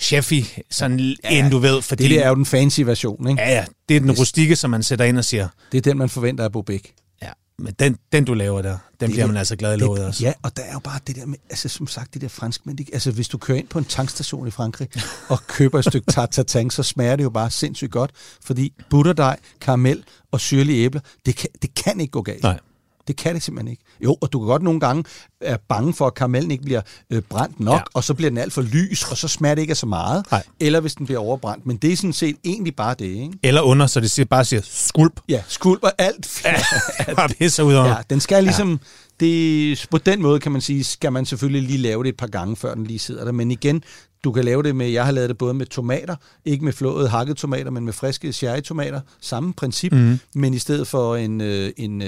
[0.00, 1.14] Chefy, sådan ja.
[1.30, 2.08] end du ved, fordi...
[2.08, 3.42] Det er jo den fancy version, ikke?
[3.42, 5.98] Ja, ja, det er den rustikke, som man sætter ind og siger, Det er den,
[5.98, 6.92] man forventer af Bobæk.
[7.22, 9.80] ja, men den, den du laver der, den Det bliver er- man altså glad i
[9.80, 10.24] låget også.
[10.24, 12.66] Ja, og der er jo bare det der med, altså som sagt, det der fransk,
[12.66, 14.88] men det, altså hvis du kører ind på en tankstation i Frankrig
[15.28, 18.10] og køber et stykke tartatang, så smager det jo bare sindssygt godt,
[18.44, 22.42] fordi butterdej, karamel og syrlige æbler, det kan, det kan ikke gå galt.
[22.42, 22.58] Nej.
[23.10, 23.82] Det kan det simpelthen ikke.
[24.04, 25.04] Jo, og du kan godt nogle gange
[25.40, 27.76] være bange for, at karamellen ikke bliver øh, brændt nok, Ja.
[27.76, 27.82] ja.
[27.94, 30.26] og så bliver den alt for lys, og så smager det ikke af så meget.
[30.30, 30.42] Nej.
[30.60, 31.66] Eller hvis den bliver overbrændt.
[31.66, 33.32] Men det er sådan set egentlig bare det, ikke?
[33.42, 35.20] Eller under, så det siger, bare siger skulp.
[35.28, 36.42] Ja, skulper alt.
[37.08, 37.88] Ja, bare pisser ud over.
[37.88, 38.80] Ja, den skal ligesom...
[39.20, 42.26] Det, på den måde kan man sige, skal man selvfølgelig lige lave det et par
[42.26, 43.32] gange, før den lige sidder der.
[43.32, 43.82] Men igen,
[44.24, 47.08] du kan lave det med, jeg har lavet det både med tomater, ikke med flåede
[47.08, 49.00] hakket tomater, men med friske cherrytomater.
[49.20, 50.18] Samme princip, mm.
[50.34, 52.02] men i stedet for en, øh, en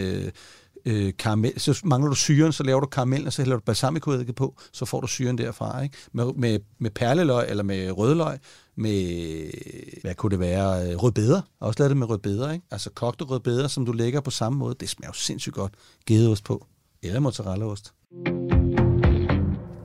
[0.85, 4.33] øh, karamel, så mangler du syren, så laver du karamel, og så hælder du balsamicoeddike
[4.33, 5.83] på, så får du syren derfra.
[5.83, 5.97] Ikke?
[6.13, 8.39] Med, med, med perleløg eller med rødløg,
[8.77, 11.35] med, hvad kunne det være, øh, rødbeder.
[11.35, 12.67] Jeg har også lavet det med rødbeder, ikke?
[12.71, 14.75] Altså kogte rødbeder, som du lægger på samme måde.
[14.81, 15.73] Det smager jo sindssygt godt.
[16.07, 16.67] Gedeost på.
[17.03, 17.93] Eller mozzarellaost.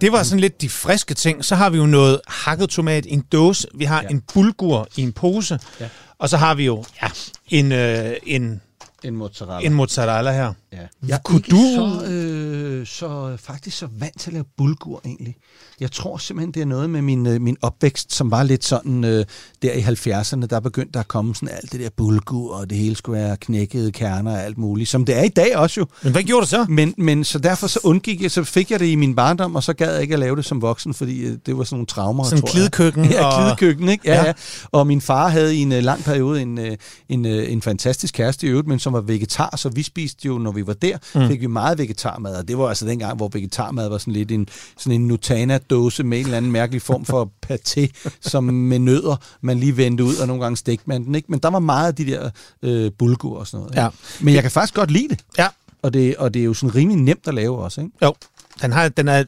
[0.02, 1.46] Det var sådan lidt de friske ting.
[1.46, 3.68] Så har vi jo noget hakket tomat i en dåse.
[3.76, 4.02] Vi har.
[4.02, 4.08] Ja.
[4.08, 5.60] en bulgur i en pose.
[5.80, 5.90] Ja.
[6.18, 7.08] Og så har vi jo ja,
[7.48, 8.62] en, øh, en,
[9.04, 9.68] En mozzarella.
[9.68, 10.54] en mozzarella her.
[10.74, 10.78] Ja.
[10.78, 15.02] Ja, Jeg kunne ikke du- så, øh, så faktisk så vant til at lave bulgur
[15.06, 15.36] egentlig.
[15.80, 19.04] Jeg tror simpelthen, det er noget med min, øh, min opvækst, som var lidt sådan
[19.04, 19.26] øh,
[19.62, 22.78] der i 70'erne, der begyndte der at komme sådan alt det der bulgur, og det
[22.78, 25.86] hele skulle være knækkede kerner og alt muligt, som det er i dag også jo.
[26.04, 26.66] Men hvad gjorde du så?
[26.70, 29.64] Men, men så derfor så undgik jeg, så fik jeg det i min barndom, og
[29.64, 31.86] så gad jeg ikke at lave det som voksen, fordi øh, det var sådan nogle
[31.88, 32.42] traumer, jeg.
[32.52, 34.04] glidekøkken Ja, og- glidekøkken, ikke?
[34.10, 34.26] Ja, Ja.
[34.26, 34.34] ja.
[34.72, 36.66] Og min far havde i en uh, lang periode en, uh,
[37.10, 40.38] en, uh, en fantastisk kæreste i øvrigt, men som var vegetar, så vi spiste jo,
[40.38, 41.28] når vi var der, mm.
[41.28, 44.48] fik vi meget vegetarmad, og det var altså dengang, hvor vegetarmad var sådan lidt en,
[44.78, 49.60] sådan en Nutana-dåse med en eller anden mærkelig form for paté, som med nødder, man
[49.60, 51.32] lige vendte ud, og nogle gange stegte man den, ikke?
[51.32, 52.30] Men der var meget af de der
[52.62, 53.74] øh, bulgur og sådan noget.
[53.74, 53.82] ikke?
[53.82, 53.90] Ja.
[54.22, 55.48] Men jeg kan faktisk godt lide det, Ja,
[55.82, 57.94] og det, og det er jo sådan rimelig nemt at lave også, ikke?
[58.04, 58.16] jo.
[58.62, 59.24] Den, har, den er,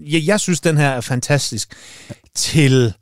[0.00, 1.74] jeg, jeg synes, den her er fantastisk
[2.34, 2.92] til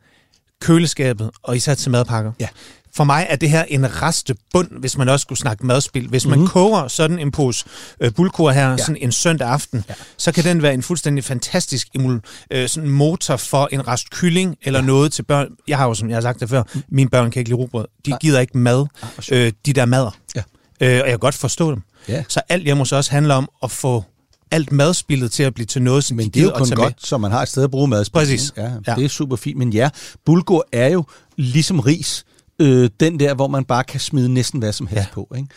[0.61, 2.33] køleskabet, og især til madpakker.
[2.41, 2.49] Ja.
[2.97, 6.09] For mig er det her en reste bund, hvis man også skulle snakke madspil.
[6.09, 6.49] Hvis man Mhm.
[6.49, 7.65] koger sådan en pose
[8.01, 8.77] øh, bulgur her, ja.
[8.77, 9.95] sådan en søndag aften, ja.
[10.17, 14.57] Så kan den være en fuldstændig fantastisk emul, øh, sådan motor for en rest kylling
[14.63, 14.87] eller ja.
[14.87, 15.49] noget til børn.
[15.69, 17.85] Jeg har jo, som jeg har sagt det før, mine børn kan ikke lide rugbrød.
[18.07, 18.19] De Nej.
[18.19, 18.87] gider ikke mad,
[19.21, 19.39] sjovt.
[19.39, 20.11] øh, de der mader.
[20.37, 20.43] Ja.
[20.81, 21.83] Øh, og jeg kan godt forstå dem.
[22.09, 22.25] Ja.
[22.29, 24.05] Så alt hjemme hos os handler om at få
[24.51, 26.95] alt madspillet til at blive til noget, som Men de det er jo kun godt,
[27.07, 28.19] så man har et sted at bruge madspil.
[28.19, 28.53] Præcis.
[28.57, 28.95] Ja, Ja.
[28.95, 29.59] det er super fint.
[29.59, 29.91] Men ja,
[30.27, 31.05] bulgur er jo
[31.37, 32.25] ligesom ris.
[32.61, 35.15] Øh, den der, hvor man bare kan smide næsten hvad som helst Ja.
[35.15, 35.29] på.
[35.37, 35.49] Ikke?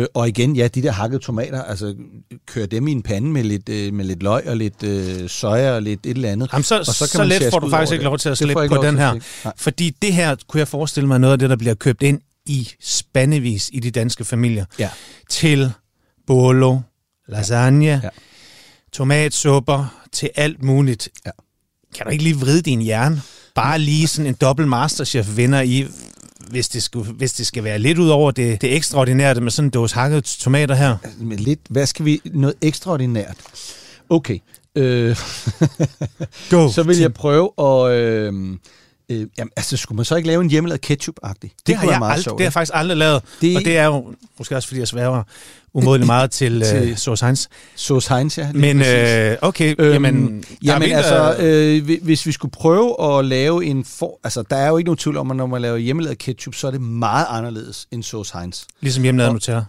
[0.00, 1.94] Øh, og igen, ja, de der hakkede tomater, altså
[2.46, 5.70] kør dem i en pande med lidt, øh, med lidt løg og lidt øh, soja
[5.72, 6.48] og lidt et eller andet.
[6.52, 8.68] Jamen, så, og så, så man let får du faktisk ikke lov til at slippe
[8.68, 9.14] på den her.
[9.56, 12.68] Fordi det her, kunne jeg forestille mig, noget af det, der bliver købt ind i
[12.80, 14.64] spandevis i de danske familier.
[14.78, 14.90] Ja.
[15.30, 15.72] Til
[16.26, 16.78] bolo,
[17.28, 18.00] lasagne, Ja.
[18.02, 18.08] ja.
[18.92, 21.08] tomatsupper, til alt muligt.
[21.26, 21.30] Ja.
[21.94, 23.22] Kan du ikke lige vride din hjerne?
[23.54, 25.86] Bare lige sådan en dobbelt masterchef-vinder i,
[26.50, 29.66] hvis det, skulle, hvis det skal være lidt ud over det, det ekstraordinære med sådan
[29.66, 30.96] en dåse hakkede tomater her.
[31.18, 33.36] med lidt, hvad skal vi, noget ekstraordinært.
[34.10, 34.38] Okay,
[34.74, 35.16] øh,
[36.50, 36.68] Go.
[36.74, 38.34] så vil jeg prøve at, øh,
[39.08, 41.40] øh, jamen, altså skulle man så ikke lave en hjemmelavet ketchup-agtig?
[41.42, 43.22] Det, det, har jeg meget ald- sjovt, det har jeg faktisk aldrig lavet.
[43.40, 43.56] Det...
[43.56, 45.22] Og det er jo måske også, fordi jeg sværger
[45.74, 47.46] umådeligt meget til, Til- til Sauce Heinz.
[47.76, 48.52] Sauce Heinz, ja.
[48.52, 50.44] Men øh, okay, Øhm, jamen...
[50.64, 54.20] Jamen altså, øh, øh, hvi- hvis vi skulle prøve at lave en for...
[54.24, 56.66] Altså, der er jo ikke nogen tvivl om, at når man laver hjemmelavet ketchup, så
[56.66, 58.62] er det meget anderledes end Sauce Heinz.
[58.80, 59.64] Ligesom hjemmelavet Nutella.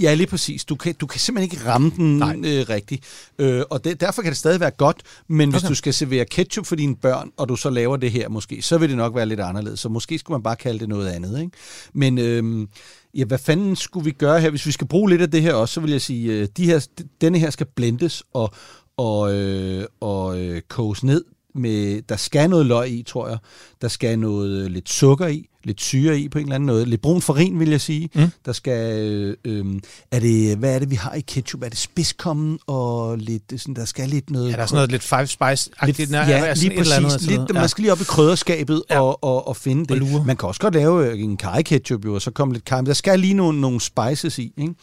[0.00, 0.64] Ja, lige præcis.
[0.64, 2.36] Du kan, du kan simpelthen ikke ramme den Nej.
[2.44, 3.04] øh, rigtigt.
[3.38, 4.96] Øh, og det, derfor kan det stadig være godt,
[5.28, 5.68] men hvis Okay.
[5.70, 8.78] du skal servere ketchup for dine børn, og du så laver det her måske, så
[8.78, 9.80] vil det nok være lidt anderledes.
[9.80, 11.40] Så måske skulle man bare kalde det noget andet.
[11.40, 11.50] Ikke?
[11.92, 12.66] Men øh,
[13.14, 14.50] ja, hvad fanden skulle vi gøre her?
[14.50, 16.66] Hvis vi skal bruge lidt af det her også, så vil jeg sige, øh, de
[16.66, 16.88] her,
[17.20, 18.50] denne her skal blendes og,
[18.96, 21.24] og, øh, og øh, koges ned.
[21.54, 23.38] Med, der skal noget løg i, tror jeg.
[23.82, 26.86] Der skal noget øh, lidt sukker i, lidt syre i på en eller anden måde.
[26.86, 28.08] Lidt brun farin, vil jeg sige.
[28.14, 28.28] Mm.
[28.46, 29.80] Der skal, øh, øh,
[30.10, 31.62] er det, hvad er det, vi har i ketchup?
[31.62, 34.50] Er det spidskommen og lidt, sådan, der skal lidt noget...
[34.50, 37.26] Ja, der er sådan noget lidt five spice Lidt, lidt, ja, lige præcis.
[37.26, 38.94] Lidt, man skal lige op i krydderskabet ja.
[38.94, 39.00] Ja.
[39.02, 39.98] og, og, og finde det.
[39.98, 40.24] Lure.
[40.24, 42.80] Man kan også godt lave øh, en kaj ketchup jo, og så komme lidt kaj,
[42.80, 44.52] men der skal lige nogle, nogle spices i.
[44.56, 44.74] Ikke?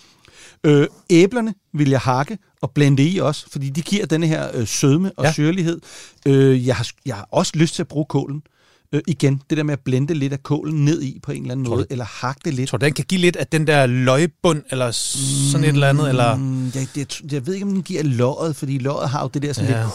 [0.64, 4.68] Øh, æblerne vil jeg hakke og blende i også, fordi de giver denne her øh,
[4.68, 5.32] sødme og ja.
[5.34, 5.80] Syrlighed.
[6.26, 8.42] Øh, jeg, har, jeg har også lyst til at bruge kålen.
[8.94, 11.52] Øh, igen, det der med at blende lidt af kålen ned i på en eller
[11.52, 12.70] anden Tror måde, du- eller hakke det lidt.
[12.70, 16.10] Tror du, den kan give lidt af den der løgbund, eller sådan et eller andet,
[16.10, 16.36] eller...
[16.36, 19.42] Mm, jeg, jeg, jeg ved ikke, om den giver løget, fordi løget har jo det
[19.42, 19.82] der sådan ja.
[19.84, 19.92] Lidt...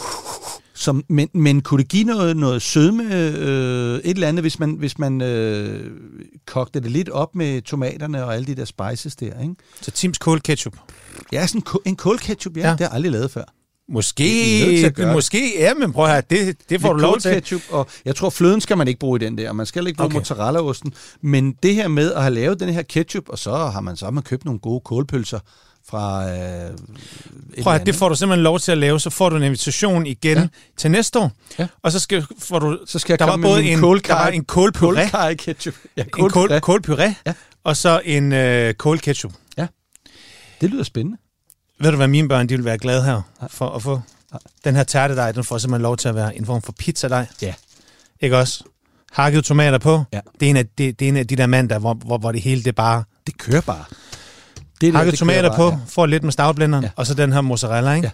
[0.73, 4.71] Som, men, men kunne det give noget, noget sødme, øh, et eller andet, hvis man,
[4.71, 5.91] hvis man øh,
[6.45, 9.55] kogte det lidt op med tomaterne og alle de der spices der, ikke?
[9.81, 10.73] Så Tims Kål Ketchup.
[11.31, 12.67] Ja, sådan en kålketchup, ja, ja.
[12.67, 12.71] Ja.
[12.71, 13.43] det har jeg aldrig lavet før.
[13.89, 17.19] Måske, Det er måske, ja, men prøv at høre, det, det får Lidt du lov
[17.19, 17.31] til.
[17.31, 19.87] kålketchup, og jeg tror, fløden skal man ikke bruge i den der, og man skal
[19.87, 20.17] ikke bruge okay.
[20.17, 23.95] Mozzarellaosten, men det her med at have lavet den her ketchup, og så har man
[23.97, 25.39] så har man købt nogle gode kålpølser
[25.89, 26.29] fra...
[26.29, 26.71] Øh,
[27.63, 30.05] Prøv at, det får du simpelthen lov til at lave, så får du en invitation
[30.05, 30.41] igen Ja.
[30.41, 30.47] ja.
[30.77, 31.31] til næste år.
[31.59, 31.67] Ja.
[31.83, 34.27] Og så skal, får du, Så skal jeg der var både en, kålkaj- der var
[34.27, 35.73] en kålpuré, Kålkaj ketchup.
[35.97, 36.59] Ja, en kål, kålpuré.
[36.71, 37.33] kålpuré Ja.
[37.63, 39.31] og så en øh, kålketchup.
[40.61, 41.17] Det lyder spændende.
[41.79, 43.49] Ved du, hvad mine børn de vil være glade her Nej.
[43.51, 44.01] for at få?
[44.31, 44.39] Nej.
[44.63, 47.25] Den her tærtedej, den får simpelthen lov til at være en form for pizzadej.
[47.41, 47.53] Ja.
[48.21, 48.63] Ikke også?
[49.11, 50.03] Hakket tomater på.
[50.13, 50.19] Ja.
[50.39, 52.31] Det, er en af, det, det er en af de der mandag, hvor, hvor, hvor
[52.31, 53.03] det hele det bare...
[53.27, 53.83] Det kører bare.
[54.81, 56.87] Det, der, Hakket det tomater kører på, bare, får lidt med stavblenderen, Ja.
[56.87, 56.91] ja.
[56.95, 58.05] og så den her mozzarella, ikke?
[58.07, 58.11] Ja.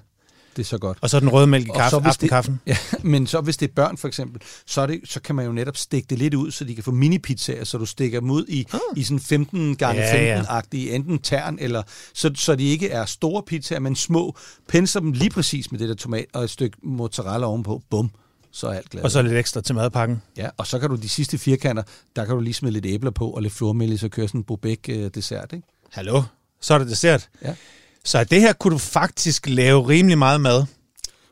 [0.56, 0.98] Det er så godt.
[1.02, 2.62] Og så den røde mælk i Og kaffe, så hvis det- aftenkaffen.
[2.68, 5.46] Ja, men så hvis det er børn for eksempel, så, er det, så kan man
[5.46, 8.32] jo netop stikke det lidt ud, så de kan få mini-pizzaer, så du stikker dem
[8.32, 8.80] ud i, Ah.
[8.96, 11.84] i sådan 15 gange Ja, 15-agtige, enten tern, eller
[12.14, 14.36] så, så de ikke er store pizzaer, men små.
[14.68, 17.82] Pensler dem lige præcis med det der tomat og et stykke mozzarella ovenpå.
[17.90, 18.12] Bum,
[18.52, 19.04] så er alt glad.
[19.04, 20.22] Og så lidt ekstra til madpakken.
[20.38, 21.84] Ja, og så kan du de sidste firkanter,
[22.16, 24.44] der kan du lige smide lidt æbler på og lidt flormelis, så kører sådan en
[24.44, 25.68] Bobek-dessert, ikke?
[25.92, 26.24] Hallo?
[26.62, 27.30] Så er det dessert.
[27.44, 27.54] Ja.
[28.06, 30.66] Så det her kunne du faktisk lave rimelig meget mad.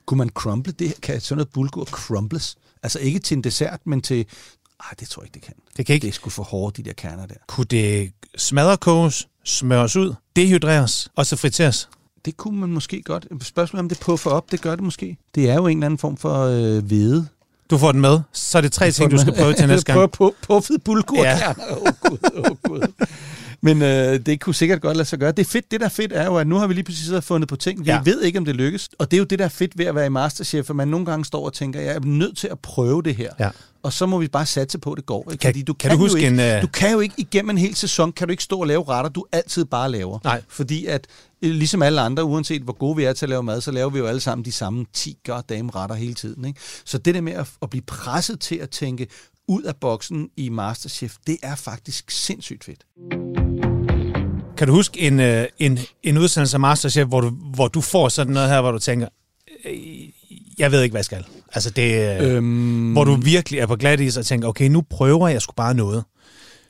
[0.06, 1.02] Kunne man crumble det?
[1.02, 2.56] Kan sådan noget bulgur crumbles?
[2.84, 4.26] Altså ikke til en dessert, men til...
[4.80, 5.54] Ej, det tror jeg ikke, det kan.
[5.78, 6.04] Det kan ikke.
[6.06, 7.36] Det er sgu for hårde, de der kerner der.
[7.48, 11.90] Kunne det smadrekoges, smøres ud, dehydreres og så friteres?
[12.26, 13.28] Det kunne man måske godt.
[13.42, 15.18] Spørgsmålet om det puffer op, det gør det måske.
[15.36, 17.28] Det er jo en eller anden form for øh, hvede.
[17.70, 18.20] Du får den med.
[18.34, 20.12] Så er det tre ting, du skal prøve til næste gang.
[20.12, 21.30] Prøv pu- puffet bulgurkerner.
[21.38, 21.50] Ja.
[21.76, 22.82] Åh oh, gud, åh oh, gud.
[23.64, 25.32] Men øh, det kunne sikkert godt lade sig gøre.
[25.32, 25.72] Det er fedt.
[25.72, 27.86] Det, der er fedt, er jo, at nu har vi lige præcis fundet på ting.
[27.86, 28.02] Vi ja.
[28.06, 28.90] Ved ikke, om det lykkes.
[28.98, 30.88] Og det er jo det, der er fedt ved at være i Masterchef, at man
[30.88, 33.32] nogle gange står og tænker, jeg er nødt til at prøve det her.
[33.40, 33.50] Ja.
[33.84, 35.32] Og så må vi bare satse på, at det går.
[35.32, 35.42] Ikke?
[35.42, 37.50] Kan- Fordi du kan du jo huske ikke, en, øh, Du kan jo ikke igennem
[37.50, 40.20] en hel sæson, kan du ikke stå og lave retter, du altid bare laver.
[40.24, 40.42] Nej.
[40.50, 41.08] Fordi at,
[41.42, 43.90] øh, ligesom alle andre, uanset hvor gode vi er til at lave mad, så laver
[43.90, 46.46] vi jo alle sammen de samme 10 goddamn retter hele tiden.
[46.46, 46.60] Ikke?
[46.86, 49.08] Så det der med at, at blive presset til at tænke
[49.48, 53.41] ud af boksen i Masterchef, det er faktisk sindssygt fedt.
[54.62, 58.10] Kan du huske en, øh, en, en udsendelse af Masterchef, hvor du, hvor du får
[58.10, 59.08] sådan noget her, hvor du tænker,
[59.66, 59.74] øh,
[60.58, 61.26] jeg ved ikke, hvad jeg skal.
[61.54, 64.82] Altså det, øh, Øhm, hvor du virkelig er på glat is og tænker, okay, nu
[64.82, 66.04] prøver jeg sgu bare noget.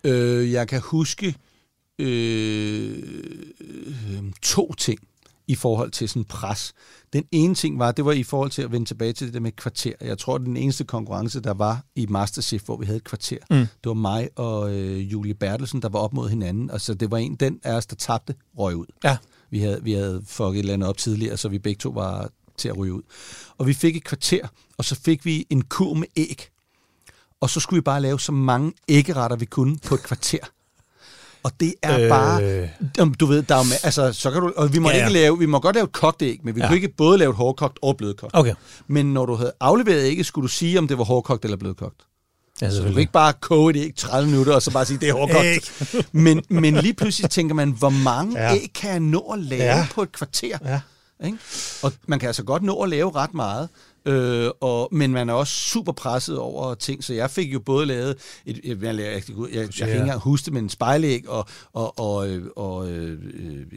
[0.03, 1.35] øh, jeg kan huske
[1.99, 2.97] øh,
[4.41, 4.99] to ting.
[5.47, 6.73] I forhold til sådan pres.
[7.13, 9.39] Den ene ting var, det var i forhold til at vende tilbage til det der
[9.39, 9.93] med kvarter.
[10.01, 13.37] Jeg tror, den eneste konkurrence, der var i Masterchef, hvor vi havde et kvarter.
[13.49, 13.57] Mm.
[13.57, 16.69] Det var mig og øh, Julie Bertelsen, der var op mod hinanden.
[16.69, 18.85] Altså, det var en, den af os, der tabte, røg ud.
[19.03, 19.17] Ja.
[19.49, 22.29] Vi havde, vi havde fucket et eller andet op tidligere, så vi begge to var
[22.57, 23.01] til at ryge ud.
[23.57, 26.49] Og vi fik et kvarter, og så fik vi en kur med æg.
[27.41, 30.39] Og så skulle vi bare lave så mange æggeretter, vi kunne på et kvarter.
[31.43, 32.09] Og det er øh...
[32.09, 32.67] bare,
[33.19, 35.13] du ved, der er, med, altså, så kan du, og vi må Ja, ja, ikke
[35.19, 36.67] lave, vi må godt lave et kogt æg, men vi ja.
[36.67, 38.31] Kunne ikke både lave et hårdkogt og blødkogt.
[38.35, 38.53] Okay.
[38.87, 41.95] Men når du havde afleveret ægget, skulle du sige, om det var hårdkogt eller blødkogt.
[42.61, 44.97] Ja, Så du kan ikke bare koge et æg 30 minutter, og så bare sige,
[44.97, 45.93] det er hårdkogt.
[46.11, 48.55] men, men lige pludselig tænker man, hvor mange Ja.
[48.55, 49.87] æg kan jeg nå at lave ja.
[49.93, 50.57] på et kvarter?
[50.65, 50.79] Ja.
[51.25, 51.37] Ikke?
[51.83, 53.69] Og man kan altså godt nå at lave ret meget,
[54.05, 57.85] øh, og, men man er også super presset over ting, så jeg fik jo både
[57.85, 59.21] lavet, et, et, jeg, jeg, jeg,
[59.53, 63.19] jeg, kan ikke engang huske det, men en spejlæg og, og, og, øh, og øh,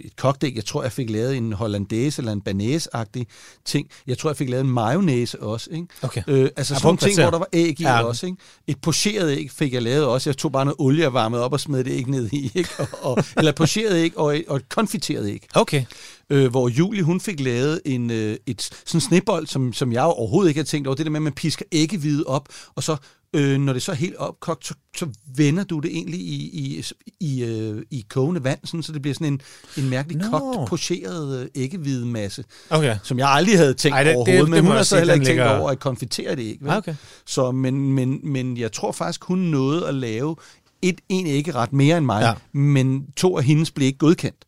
[0.05, 0.57] et kogt æg.
[0.57, 3.27] Jeg tror, jeg fik lavet en hollandaise eller en banæs-agtig
[3.65, 3.89] ting.
[4.07, 5.71] Jeg tror, jeg fik lavet en mayonnaise også.
[5.73, 5.87] Ikke?
[6.03, 6.23] Okay.
[6.27, 8.03] Øh, altså Ja, sådan et ting, hvor der var æg i Ja.
[8.05, 8.27] også.
[8.27, 8.39] Ikke?
[8.67, 10.31] Et pocheret æg fik jeg lavet også.
[10.31, 12.51] Jeg tog bare noget olie og varmede op og smed det æg ned i.
[12.55, 12.71] Ikke?
[12.79, 15.85] Og, og, eller et pocheret æg og et, og et konfiteret æg Okay.
[16.31, 20.49] Øh, hvor Julie hun fik lavet en, øh, et sådan snebold, som, som jeg overhovedet
[20.51, 20.95] ikke havde tænkt over.
[20.97, 22.97] Det der med, at man pisker æggehvide op, og så
[23.37, 25.07] øh, når det så er helt opkogt, så, så
[25.37, 26.85] vender du det egentlig i, i,
[27.21, 29.41] i, øh, i kogende vand, sådan, så det bliver sådan en,
[29.79, 30.39] en mærkelig no.
[30.39, 32.97] kogt, pocheret øh, æggehvide masse, Okay.
[33.03, 34.97] som jeg aldrig havde tænkt Ej, det- det- overhovedet, det men må hun har så
[34.99, 36.65] heller ikke tænkt ligger- over at konfitere det ikke.
[36.65, 36.71] Vel?
[36.71, 36.95] Ah, okay.
[37.27, 40.37] Så, men, men, men jeg tror faktisk, hun nåede at lave
[40.83, 42.59] et, en æggeret mere end mig, ja.
[42.59, 44.45] men to af hendes blev ikke godkendt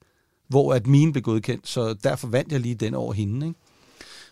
[0.48, 3.46] hvor at mine blev godkendt, så derfor vandt jeg lige den over hende.
[3.46, 3.58] Ikke?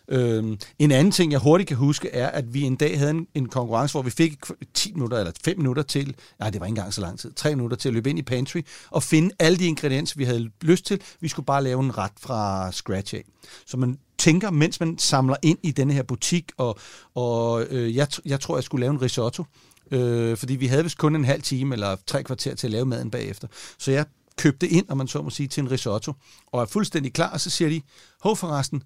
[0.07, 3.27] Øhm, en anden ting, jeg hurtigt kan huske, er, at vi en dag havde en,
[3.33, 4.37] en konkurrence, hvor vi fik
[4.73, 7.55] 10 minutter eller 5 minutter til, nej, det var ikke engang så lang tid, 3
[7.55, 10.85] minutter til at løbe ind i pantry og finde alle de ingredienser, vi havde lyst
[10.85, 11.01] til.
[11.19, 13.23] Vi skulle bare lave en ret fra scratch af.
[13.65, 16.79] Så man tænker, mens man samler ind i denne her butik, og,
[17.15, 19.43] og øh, jeg, jeg tror, jeg skulle lave en risotto,
[19.91, 22.85] øh, fordi vi havde vist kun en halv time eller tre kvarter til at lave
[22.85, 23.47] maden bagefter.
[23.77, 24.05] Så jeg
[24.37, 26.13] købte ind, om man så må sige, til en risotto,
[26.47, 27.81] og er fuldstændig klar, og så siger de,
[28.21, 28.83] hov forresten,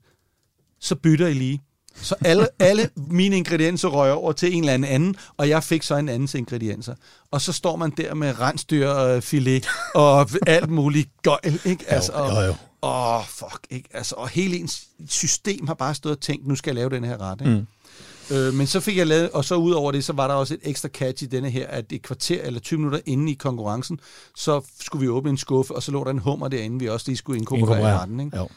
[0.80, 1.62] så bytter I lige.
[1.96, 5.96] Så alle, alle mine ingredienser røg over til en eller anden og jeg fik så
[5.96, 6.96] en andens ingredienser.
[7.32, 11.86] Og så står man der med rensdyrfilet og alt muligt gøjl, ikke?
[11.88, 12.56] Altså, og, jo, jo.
[12.82, 13.90] Åh, fuck, ikke?
[13.94, 17.04] Altså, og hele ens system har bare stået og tænkt, nu skal jeg lave den
[17.04, 17.54] her ret, ikke?
[17.54, 17.68] Mm.
[18.32, 20.54] Øh, men så fik jeg lavet, og så ud over det, så var der også
[20.54, 24.00] et ekstra catch i denne her, at et kvarter eller 20 minutter inde i konkurrencen,
[24.36, 27.06] så skulle vi åbne en skuffe, og så lå der en hummer derinde, vi også
[27.08, 28.38] lige skulle inkorporere i retten, ikke?
[28.38, 28.48] Jo.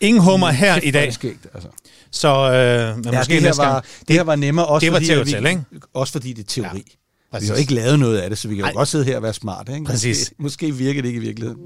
[0.00, 1.68] Ingen hummer her i dag, skægt, altså.
[2.10, 4.98] så øh, men Ja, måske det, her var, det her var nemmere, også, det var
[4.98, 5.64] fordi, at vi, ikke?
[5.94, 6.96] også fordi det er teori.
[7.32, 8.72] Ja, vi har jo ikke lavet noget af det, så vi kan jo Ej.
[8.72, 9.72] godt sidde her og være smarte.
[9.74, 9.84] Ikke?
[9.84, 10.32] Præcis.
[10.38, 11.60] Måske, måske virker det ikke i virkeligheden.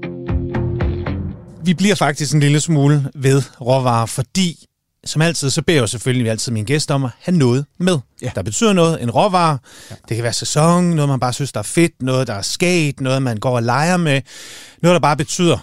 [1.63, 4.65] Vi bliver faktisk en lille smule ved råvarer, fordi
[5.05, 7.99] som altid, så beder jeg selvfølgelig altid mine gæster om at have noget med.
[8.21, 8.31] Ja.
[8.35, 9.57] Der betyder noget, en råvare.
[9.89, 9.95] Ja.
[10.09, 13.01] Det kan være sæson, noget man bare synes, der er fedt, noget, der er sket,
[13.01, 14.21] noget, man går og leger med.
[14.81, 15.57] Noget, der bare betyder.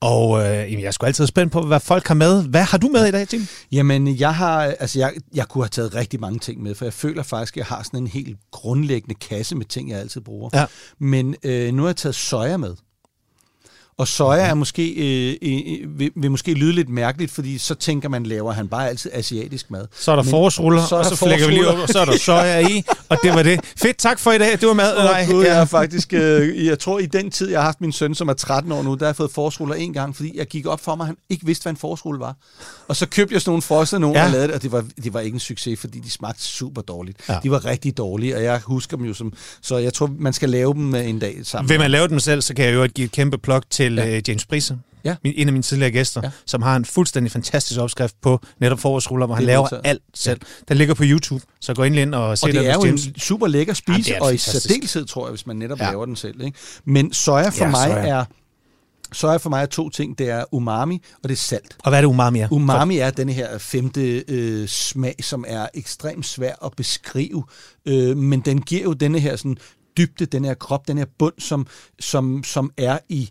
[0.00, 2.44] Og øh, jeg er sgu altid spændt på, hvad folk har med.
[2.48, 3.46] Hvad har du med i dag, Tim?
[3.72, 6.92] Jamen, jeg har, altså jeg, jeg kunne have taget rigtig mange ting med, for jeg
[6.92, 10.50] føler faktisk, at jeg har sådan en helt grundlæggende kasse med ting, jeg altid bruger.
[10.54, 10.64] Ja.
[11.00, 12.74] Men øh, nu har jeg taget soja med.
[13.98, 18.08] Og soja er måske, øh, øh, vil, vil måske lyde lidt mærkeligt, fordi så tænker
[18.08, 19.86] man, laver han bare altid asiatisk mad.
[19.98, 21.98] Så er der Men- forårsruller, så er og så flækker vi lige op, og så
[21.98, 23.60] er der soja i, og det var det.
[23.78, 24.52] Fedt, tak for i dag.
[24.60, 24.96] Det var mad.
[24.98, 25.38] Åh, Nej, ja.
[25.48, 28.28] jeg har faktisk, øh, jeg tror i den tid, jeg har haft min søn, som
[28.28, 30.80] er 13 år nu, der har jeg fået forårsruller en gang, fordi jeg gik op
[30.80, 32.36] for mig, at han ikke vidste, hvad en forårsrulle var.
[32.88, 34.24] Og så købte jeg sådan nogle frosne nogen, Ja.
[34.24, 36.82] og lavede det, og det var, det var ikke en succes, fordi de smagte super
[36.82, 37.18] dårligt.
[37.28, 37.38] Ja.
[37.42, 39.32] De var rigtig dårlige, og jeg husker dem jo som,
[39.62, 41.68] så jeg tror, man skal lave dem øh, en dag sammen.
[41.68, 44.04] Vil man lave dem selv, så kan jeg jo give et kæmpe plug til ja.
[44.06, 44.16] Ja.
[44.16, 45.16] øh, James Brise, Ja.
[45.24, 46.26] min, en af mine tidligere gæster, ja.
[46.26, 46.32] Ja.
[46.46, 49.82] som har en fuldstændig fantastisk opskrift på netop forårsruller, hvor han er laver modtaget.
[49.84, 50.40] alt selv.
[50.68, 52.84] Den ligger på YouTube, så gå endelig ind og se og det den er jo
[52.84, 53.06] James.
[53.06, 55.84] en super lækker spise, er og i særdeleshed, tror jeg, hvis man netop Ja.
[55.84, 55.90] ja.
[55.90, 56.40] laver den selv.
[56.44, 56.58] Ikke?
[56.84, 58.06] Men soja for Ja, ja, mig soja.
[58.08, 58.24] er
[59.12, 60.18] soja for mig er to ting.
[60.18, 61.76] Det er umami, og det er salt.
[61.84, 62.48] Og hvad er det umami er?
[62.52, 67.44] Umami er den her femte øh, smag, som er ekstremt svær at beskrive,
[67.86, 69.56] øh, men den giver jo denne her sådan
[69.98, 71.66] dybde, den her krop, den her bund, som,
[72.00, 73.30] som, som er i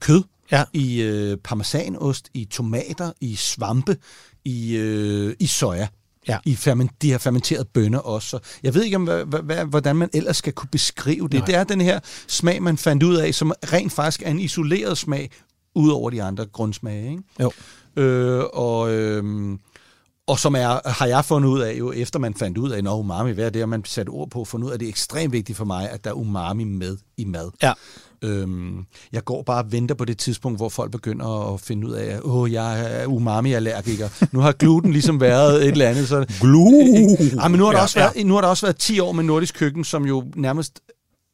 [0.00, 0.22] kød,
[0.52, 0.64] Ja.
[0.72, 3.96] i øh, parmesanost, i tomater, i svampe,
[4.44, 5.88] i, øh, i soja.
[6.28, 6.38] Ja.
[6.44, 8.28] I ferment, de her fermenterede bønner også.
[8.28, 11.32] Så jeg ved ikke, om, hvad, hvad- hvordan man ellers skal kunne beskrive det.
[11.38, 11.46] Nej.
[11.46, 14.98] Det er den her smag, man fandt ud af, som rent faktisk er en isoleret
[14.98, 15.30] smag,
[15.74, 17.10] ud over de andre grundsmage.
[17.10, 17.22] Ikke?
[17.40, 17.52] Jo.
[17.96, 19.58] Øh, og, øh,
[20.26, 22.98] og som er, har jeg fundet ud af, jo efter man fandt ud af, når
[22.98, 24.90] umami, hvad er det, og man satte ord på, fundet ud af, at det er
[24.90, 27.50] ekstremt vigtigt for mig, at der er umami med i mad.
[27.62, 27.72] Ja.
[28.22, 31.92] Øhm, jeg går bare og venter på det tidspunkt, hvor folk begynder at finde ud
[31.92, 34.08] af, at åh, jeg er umami-allergiker.
[34.32, 36.08] Nu har gluten ligesom været et eller andet.
[36.08, 36.26] Så...
[36.40, 37.18] Glue!
[37.42, 39.12] Ja, men nu har, der Ja, også været, nu har der også været 10 år
[39.12, 40.80] med nordisk køkken, som jo nærmest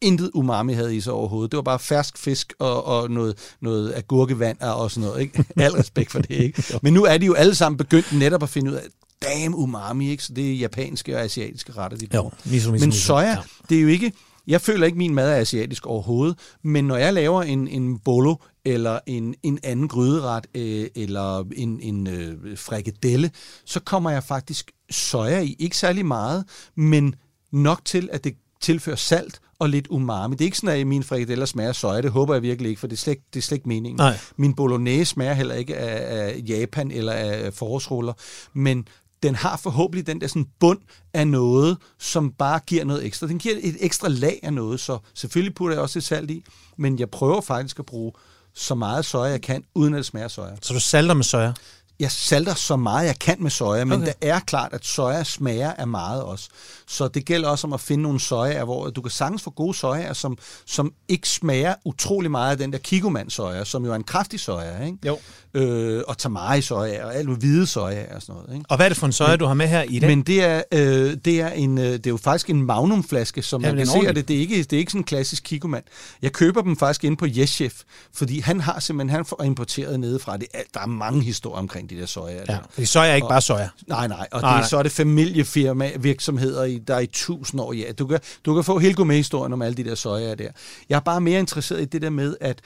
[0.02, 1.50] intet umami havde i sig overhovedet.
[1.52, 5.20] Det var bare fersk fisk og, og noget, noget agurkevand og sådan noget.
[5.22, 5.44] Ikke?
[5.56, 6.30] Al respekt for det.
[6.30, 6.62] Ikke?
[6.82, 8.82] Men nu er de jo alle sammen begyndt netop at finde ud af,
[9.22, 10.22] damn umami, ikke?
[10.24, 12.24] så det er japanske og asiatiske retter, de bruger.
[12.24, 13.00] Jo, miso, miso, Men miso.
[13.06, 13.36] soja, Ja.
[13.68, 14.12] det er jo ikke...
[14.46, 17.98] Jeg føler ikke, at min mad er asiatisk overhovedet, men når jeg laver en, en
[17.98, 23.30] bolo, eller en, en anden gryderet, øh, eller en, en øh, frikadelle,
[23.64, 25.56] så kommer jeg faktisk soja i.
[25.58, 26.44] Ikke særlig meget,
[26.76, 27.14] men
[27.52, 30.34] nok til, at det tilfører salt og lidt umami.
[30.34, 32.00] Det er ikke sådan, at mine frikadeller smager soja.
[32.00, 33.96] Det håber jeg virkelig ikke, for det er slet, det er slet ikke meningen.
[33.96, 34.18] Nej.
[34.36, 38.12] Min bolognese smager heller ikke af, af Japan eller af forårsruller,
[38.52, 38.88] men
[39.22, 40.78] den har forhåbentlig den der sådan bund
[41.14, 43.26] af noget, som bare giver noget ekstra.
[43.26, 46.44] Den giver et ekstra lag af noget, så selvfølgelig putter jeg også lidt salt i,
[46.78, 48.12] men jeg prøver faktisk at bruge
[48.54, 50.50] så meget soja, jeg kan, uden at det smager soja.
[50.62, 51.52] Så du salter med soja?
[52.00, 54.06] Jeg salter så meget, jeg kan med soja, men Okay.
[54.06, 56.48] det er klart, at soja smager af meget også.
[56.86, 59.74] Så det gælder også om at finde nogle sojaer, hvor du kan sagtens få gode
[59.74, 63.96] sojaer, som, som ikke smager utrolig meget af den der kikoman soja, som jo er
[63.96, 64.98] en kraftig soja, ikke?
[65.06, 65.18] Jo.
[65.54, 68.64] Øh, og tamari soja og alt muligt hvide soja og sådan noget, ikke?
[68.68, 70.08] Og hvad er det for en soja, du har med her i dag?
[70.08, 73.62] Men det er, øh, det, er en, øh, det er jo faktisk en magnumflaske, som
[73.62, 75.04] Ja, ja, man kan se, og det, det, er ikke, det er ikke sådan en
[75.04, 75.82] klassisk kikoman.
[76.22, 77.74] Jeg køber dem faktisk inde på Yes Chef,
[78.14, 80.36] fordi han har simpelthen han får importeret nedefra.
[80.36, 82.34] Det er, der er mange historier omkring de der soja.
[82.34, 82.58] ja, der.
[82.70, 83.68] fordi soja er ikke Og- bare soja.
[83.86, 84.28] Nej, nej.
[84.32, 84.68] Og Nej, det, nej.
[84.68, 87.72] så er det familiefirma, virksomheder, i, der er i tusind år.
[87.72, 90.48] Ja, du kan, du kan få hele gourmet-historien om alle de der sojaer der.
[90.88, 92.60] Jeg er bare mere interesseret i det der med, at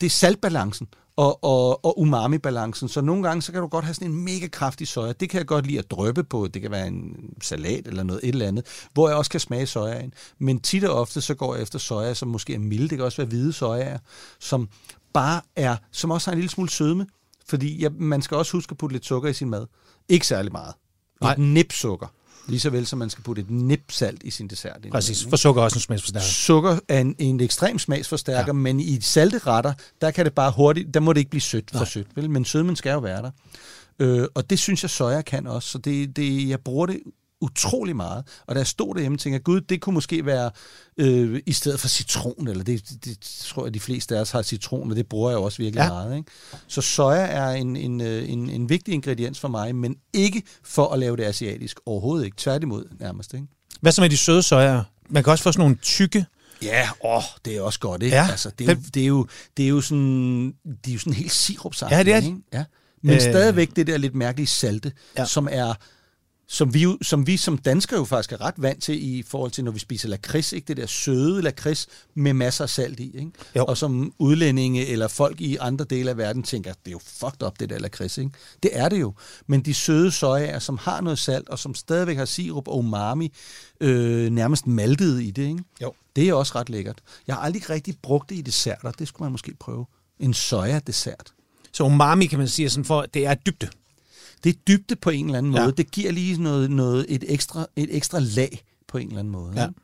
[0.00, 0.86] det er saltbalancen
[1.16, 2.88] og, og, og umami-balancen.
[2.88, 5.12] Så nogle gange, så kan du godt have sådan en mega kraftig soja.
[5.12, 6.48] Det kan jeg godt lide at drøbe på.
[6.48, 9.66] Det kan være en salat eller noget et eller andet, hvor jeg også kan smage
[9.66, 10.14] sojaen.
[10.38, 12.88] Men tit og ofte, så går jeg efter soja, som måske er milde.
[12.88, 13.98] Det kan også være hvide sojaer,
[14.40, 14.68] som
[15.12, 17.06] bare er, som også har en lille smule sødme.
[17.48, 19.66] Fordi ja, man skal også huske at putte lidt sukker i sin mad.
[20.08, 20.74] Ikke særlig meget.
[21.20, 21.32] Nej.
[21.32, 22.06] Et nip sukker.
[22.48, 24.86] Lige så vel som man skal putte et nip salt i sin dessert.
[24.90, 26.26] Præcis, for sukker er også en smagsforstærker.
[26.26, 28.52] Sukker er en, en ekstrem smagsforstærker, ja.
[28.52, 31.70] men i salte retter, der kan det bare hurtigt, der må det ikke blive sødt
[31.70, 31.88] for Nej.
[31.88, 32.30] sødt, vel?
[32.30, 33.30] men sødmen skal jo være der.
[33.98, 37.00] Øh, og det synes jeg, soja kan også, så det, det, jeg bruger det
[37.42, 38.24] utrolig meget.
[38.46, 40.50] Og da jeg stod derhjemme, tænkte jeg, gud, det kunne måske være
[40.96, 44.30] øh, i stedet for citron, eller det, det, det tror jeg, de fleste af os
[44.30, 45.88] har citron, og det bruger jeg jo også virkelig Ja.
[45.88, 46.16] meget.
[46.16, 46.30] Ikke?
[46.66, 50.88] Så soja er en, en, øh, en, en vigtig ingrediens for mig, men ikke for
[50.92, 51.80] at lave det asiatisk.
[51.86, 52.36] Overhovedet ikke.
[52.36, 53.34] Tværtimod nærmest.
[53.34, 53.46] Ikke?
[53.80, 54.84] Hvad så med de søde sojaer?
[55.10, 56.24] Man kan også få sådan nogle tykke.
[56.62, 58.16] Ja, åh, det er også godt, ikke?
[58.16, 58.26] Ja.
[58.30, 59.26] Altså, det, er, jo- det, er jo,
[59.56, 62.36] det er jo sådan, de er jo sådan helt sirupsagtige, Ja, det er ikke?
[62.52, 62.64] Ja.
[63.02, 63.20] Men Øh.
[63.20, 65.24] stadigvæk det der lidt mærkelige salte, ja.
[65.24, 65.74] som er
[66.48, 69.64] som vi, som vi som danskere jo faktisk er ret vant til i forhold til,
[69.64, 70.68] når vi spiser lakrids, ikke?
[70.68, 73.30] Det der søde lakrids med masser af salt i, ikke?
[73.56, 73.64] Jo.
[73.64, 77.42] Og som udlændinge eller folk i andre dele af verden tænker, det er jo fucked
[77.46, 78.30] up, det der lakrids, ikke?
[78.62, 79.14] Det er det jo.
[79.46, 83.32] Men de søde sojaer, som har noget salt, og som stadigvæk har sirup og umami,
[83.80, 85.64] øh, nærmest maltet i det, ikke?
[85.82, 85.92] Jo.
[86.16, 86.98] Det er også ret lækkert.
[87.26, 88.90] Jeg har aldrig rigtig brugt det i desserter.
[88.90, 89.86] Det skulle man måske prøve.
[90.18, 91.32] En soja-dessert.
[91.72, 93.68] Så umami, kan man sige, sådan for, det er dybde.
[94.44, 95.60] Det er dybde på en eller anden Ja.
[95.62, 95.72] måde.
[95.76, 99.52] Det giver lige noget, noget, et, ekstra, et ekstra lag på en eller anden måde.
[99.56, 99.62] Ja.
[99.68, 99.80] ikke?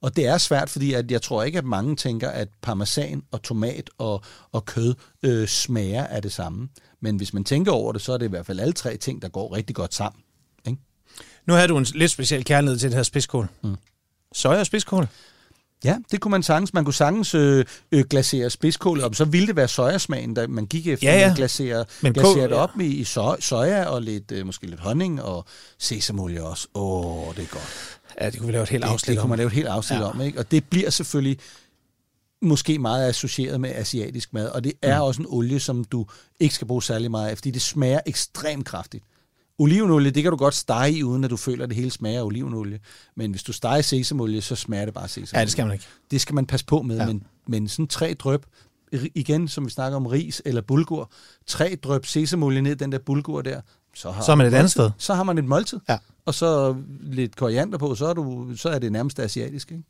[0.00, 3.42] Og det er svært, fordi at jeg tror ikke, at mange tænker, at parmesan og
[3.42, 6.68] tomat og, og kød øh, smager af det samme.
[7.00, 9.22] Men hvis man tænker over det, så er det i hvert fald alle tre ting,
[9.22, 10.22] der går rigtig godt sammen.
[10.66, 10.78] Ikke?
[11.46, 13.48] Nu har du en lidt speciel kærlighed til det her spidskål.
[13.64, 13.76] Mm.
[14.32, 15.06] Soja og spidskål.
[15.84, 16.74] Ja, det kunne man sagtens.
[16.74, 19.14] Man kunne sagtens øh, øh, glasere spidskål op.
[19.14, 21.12] Så ville det være sojasmagen, der man gik efter.
[21.12, 21.26] Ja, ja.
[21.26, 24.66] Man glaserer, Men glaserer kål- det op i, i so- soja og lidt, øh, måske
[24.66, 25.44] lidt honning og
[25.78, 26.68] sesamolie også.
[26.74, 27.98] Åh, det er godt.
[28.20, 29.28] Ja, det kunne vi lave et helt afsnit det kunne om.
[29.28, 30.04] man lave et helt afsnit Ja.
[30.04, 30.10] ja.
[30.10, 30.20] om.
[30.20, 30.38] Ikke?
[30.38, 31.38] Og det bliver selvfølgelig
[32.42, 34.48] måske meget associeret med asiatisk mad.
[34.48, 35.02] Og det er mm.
[35.04, 36.06] også en olie, som du
[36.40, 39.04] ikke skal bruge særlig meget af, fordi det smager ekstremt kraftigt.
[39.58, 42.18] Olivenolie, det kan du godt stege i, uden at du føler, at det hele smager
[42.20, 42.80] af olivenolie.
[43.16, 45.38] Men hvis du steger sesamolie, så smager det bare sesamolie.
[45.40, 45.84] Ja, det skal man ikke.
[46.10, 47.06] Det skal man passe på med, Ja.
[47.06, 48.46] men, men sådan tre drøb,
[49.14, 51.10] igen, som vi snakker om ris eller bulgur,
[51.46, 53.60] tre drøb sesamolie ned i den der bulgur der,
[53.94, 54.90] så har Så er man et andet sted.
[54.98, 55.78] Så har man et måltid.
[55.88, 55.98] Ja.
[56.26, 59.84] Og så lidt koriander på, så er, du, så er det nærmest asiatisk, ikke?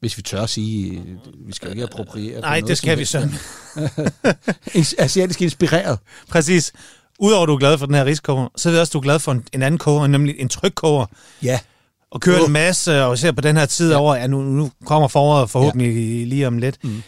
[0.00, 2.40] Hvis vi tør at sige, øh, vi skal ikke appropriere.
[2.40, 3.12] Nej, noget det skal vi helst.
[3.12, 3.28] så.
[4.78, 5.98] Ins- Asiatisk inspireret.
[6.28, 6.72] Præcis.
[7.18, 8.98] Udover at du er glad for den her riskoger, så ved jeg også, at du
[8.98, 11.06] er glad for en, en anden koger, nemlig en trykkoger.
[11.42, 11.60] Ja.
[12.10, 12.46] Og kører Åh.
[12.46, 13.98] en masse, og ser på den her tid ja.
[13.98, 16.24] over, at nu, nu kommer foråret forhåbentlig ja.
[16.24, 16.84] lige om lidt.
[16.84, 17.02] Mm.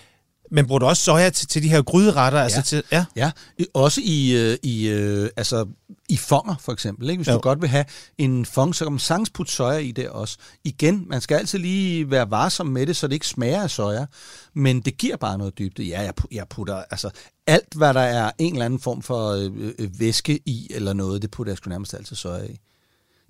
[0.51, 2.41] Men bruger du også soja til, til de her gryderetter?
[2.43, 2.63] Altså Ja.
[2.63, 3.05] til, ja.
[3.17, 3.31] Ja,
[3.75, 5.67] også i, øh, i, øh, altså,
[6.09, 7.11] i fonger for eksempel.
[7.11, 7.19] Ikke?
[7.19, 7.35] Hvis jo.
[7.35, 7.85] Du godt vil have
[8.19, 10.39] en fong, så kan man sagtens putte soja i det også.
[10.65, 14.07] Igen, man skal altid lige være varsom med det, så det ikke smager af soja,
[14.55, 15.83] men det giver bare noget dybde.
[15.85, 17.11] Ja, jeg, jeg putter altså
[17.47, 21.23] alt, hvad der er en eller anden form for øh, øh, væske i eller noget,
[21.23, 22.59] det putter jeg sgu nærmest altid soja i.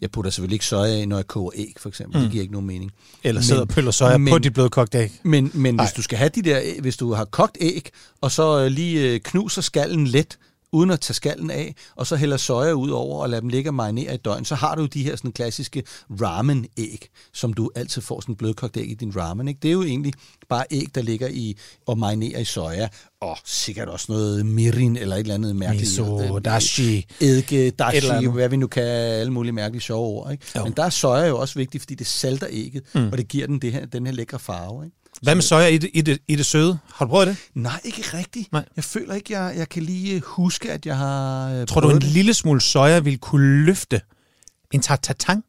[0.00, 2.16] Jeg putter selvfølgelig ikke soja i, når jeg koger æg, for eksempel.
[2.18, 2.22] Mm.
[2.22, 2.92] Det giver ikke nogen mening.
[3.24, 5.12] Eller sidder og pøller soja men- på dit blødkogte æg.
[5.22, 7.90] Men, men hvis du skal have de der, hvis du har kogt æg,
[8.20, 10.38] og så øh, lige øh, knuser skallen let,
[10.72, 13.70] uden at tage skallen af, og så hælder soja ud over og lader dem ligge
[13.70, 15.82] og marinere i døgn, så har du de her sådan klassiske
[16.20, 19.48] ramen-æg, som du altid får sådan blødkogt æg i din ramen.
[19.48, 19.60] Ikke?
[19.62, 20.12] Det er jo egentlig
[20.48, 21.56] bare æg, der ligger i
[21.86, 22.88] og marinerer i soja,
[23.20, 25.90] og sikkert også noget mirin eller et eller andet mærkeligt.
[25.90, 27.06] Miso, øh, dashi.
[27.20, 30.32] Eddike, dashi, hvad vi nu kan, alle mulige mærkelige sjove ord.
[30.32, 30.44] Ikke?
[30.56, 30.64] Jo.
[30.64, 33.08] Men der er soja jo også vigtigt, fordi det salter ægget, mm.
[33.12, 34.84] og det giver den det her, den her lækre farve.
[34.84, 34.96] Ikke?
[35.22, 36.78] Hvad med soja i det, i, det, i det søde?
[36.94, 37.36] Har du prøvet det?
[37.54, 38.52] Nej, ikke rigtigt.
[38.52, 38.64] Nej.
[38.76, 41.94] Jeg føler ikke, jeg, jeg kan lige huske, at jeg har øh, Tror du, en
[41.94, 42.02] det.
[42.04, 44.00] lille smule soja vil kunne løfte
[44.72, 45.44] en tartatang?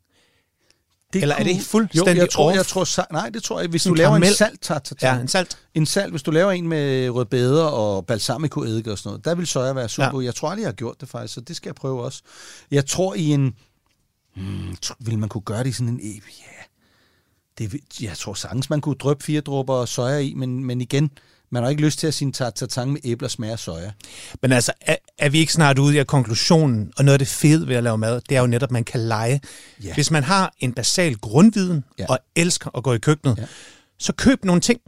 [1.14, 2.56] det eller er det kunne- fuldstændig jo, jeg tror, off?
[2.56, 3.70] jeg tror, nej, det tror jeg.
[3.70, 4.30] Hvis En du laver karamel?
[4.30, 5.58] en salt tartar, Ja, en salt.
[5.76, 9.36] en salt, hvis du laver en med rødbeder og balsamico eddike og sådan noget, der
[9.36, 10.26] vil soja være super Ja.
[10.26, 12.22] Jeg tror aldrig, jeg har gjort det faktisk, så det skal jeg prøve også.
[12.72, 13.56] Jeg tror i en...
[14.36, 16.00] Hmm, vil man kunne gøre det i sådan en...
[16.04, 16.64] Ja,
[17.60, 21.12] det, jeg tror sagtens, man kunne dryppe fire dråber soja i, men, men igen,
[21.49, 23.91] man har ikke lyst til at sin tartatang med æbler smager soja.
[24.41, 27.28] Men altså, er, er vi ikke snart ude i at konklusionen, og noget af det
[27.28, 29.41] fede ved at lave mad, det er jo netop, at man kan lege.
[29.84, 29.93] Ja.
[29.93, 32.05] Hvis man har en basal grundviden Ja.
[32.10, 33.45] og elsker at gå i køkkenet, Ja.
[33.99, 34.80] så køb nogle ting.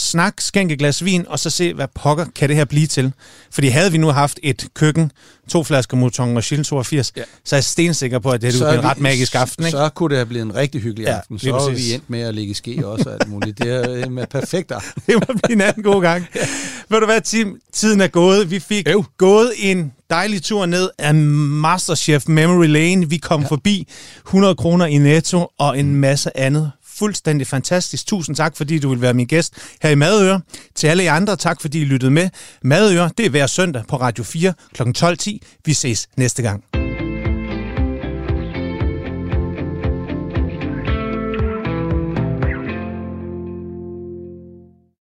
[0.00, 3.12] Snak, skænk et glas vin, og så se, hvad pokker kan det her blive til.
[3.50, 5.12] Fordi havde vi nu haft et køkken,
[5.48, 7.22] to flasker Mouton og Chile 82, Ja.
[7.44, 9.64] så er jeg stensikker på, at det er er en ret magisk aften.
[9.66, 9.78] Ikke?
[9.78, 11.38] Så kunne det have blevet en rigtig hyggelig Ja, aften.
[11.38, 13.58] Så er vi endt med at ligge i ske også og alt muligt.
[13.58, 15.02] Det er øh, en perfekt aften.
[15.06, 16.26] Det må blive en anden god gang.
[16.34, 16.40] ja.
[16.88, 17.60] Ved du hvad, Tim?
[17.72, 18.50] Tiden er gået.
[18.50, 19.04] Vi fik Øv.
[19.18, 23.08] gået en dejlig tur ned af Masterchef Memory Lane.
[23.10, 23.46] Vi kom ja.
[23.48, 23.88] forbi
[24.26, 26.70] 100 kroner i netto og en masse andet.
[27.00, 28.06] Fuldstændig fantastisk.
[28.06, 30.40] Tusind tak, fordi du vil være min gæst her i Madøre.
[30.74, 32.28] Til alle jer andre, tak fordi I lyttede med.
[32.62, 34.82] Madøre, det er hver søndag på Radio 4 kl.
[34.82, 35.38] 12.10.
[35.64, 36.69] Vi ses næste gang.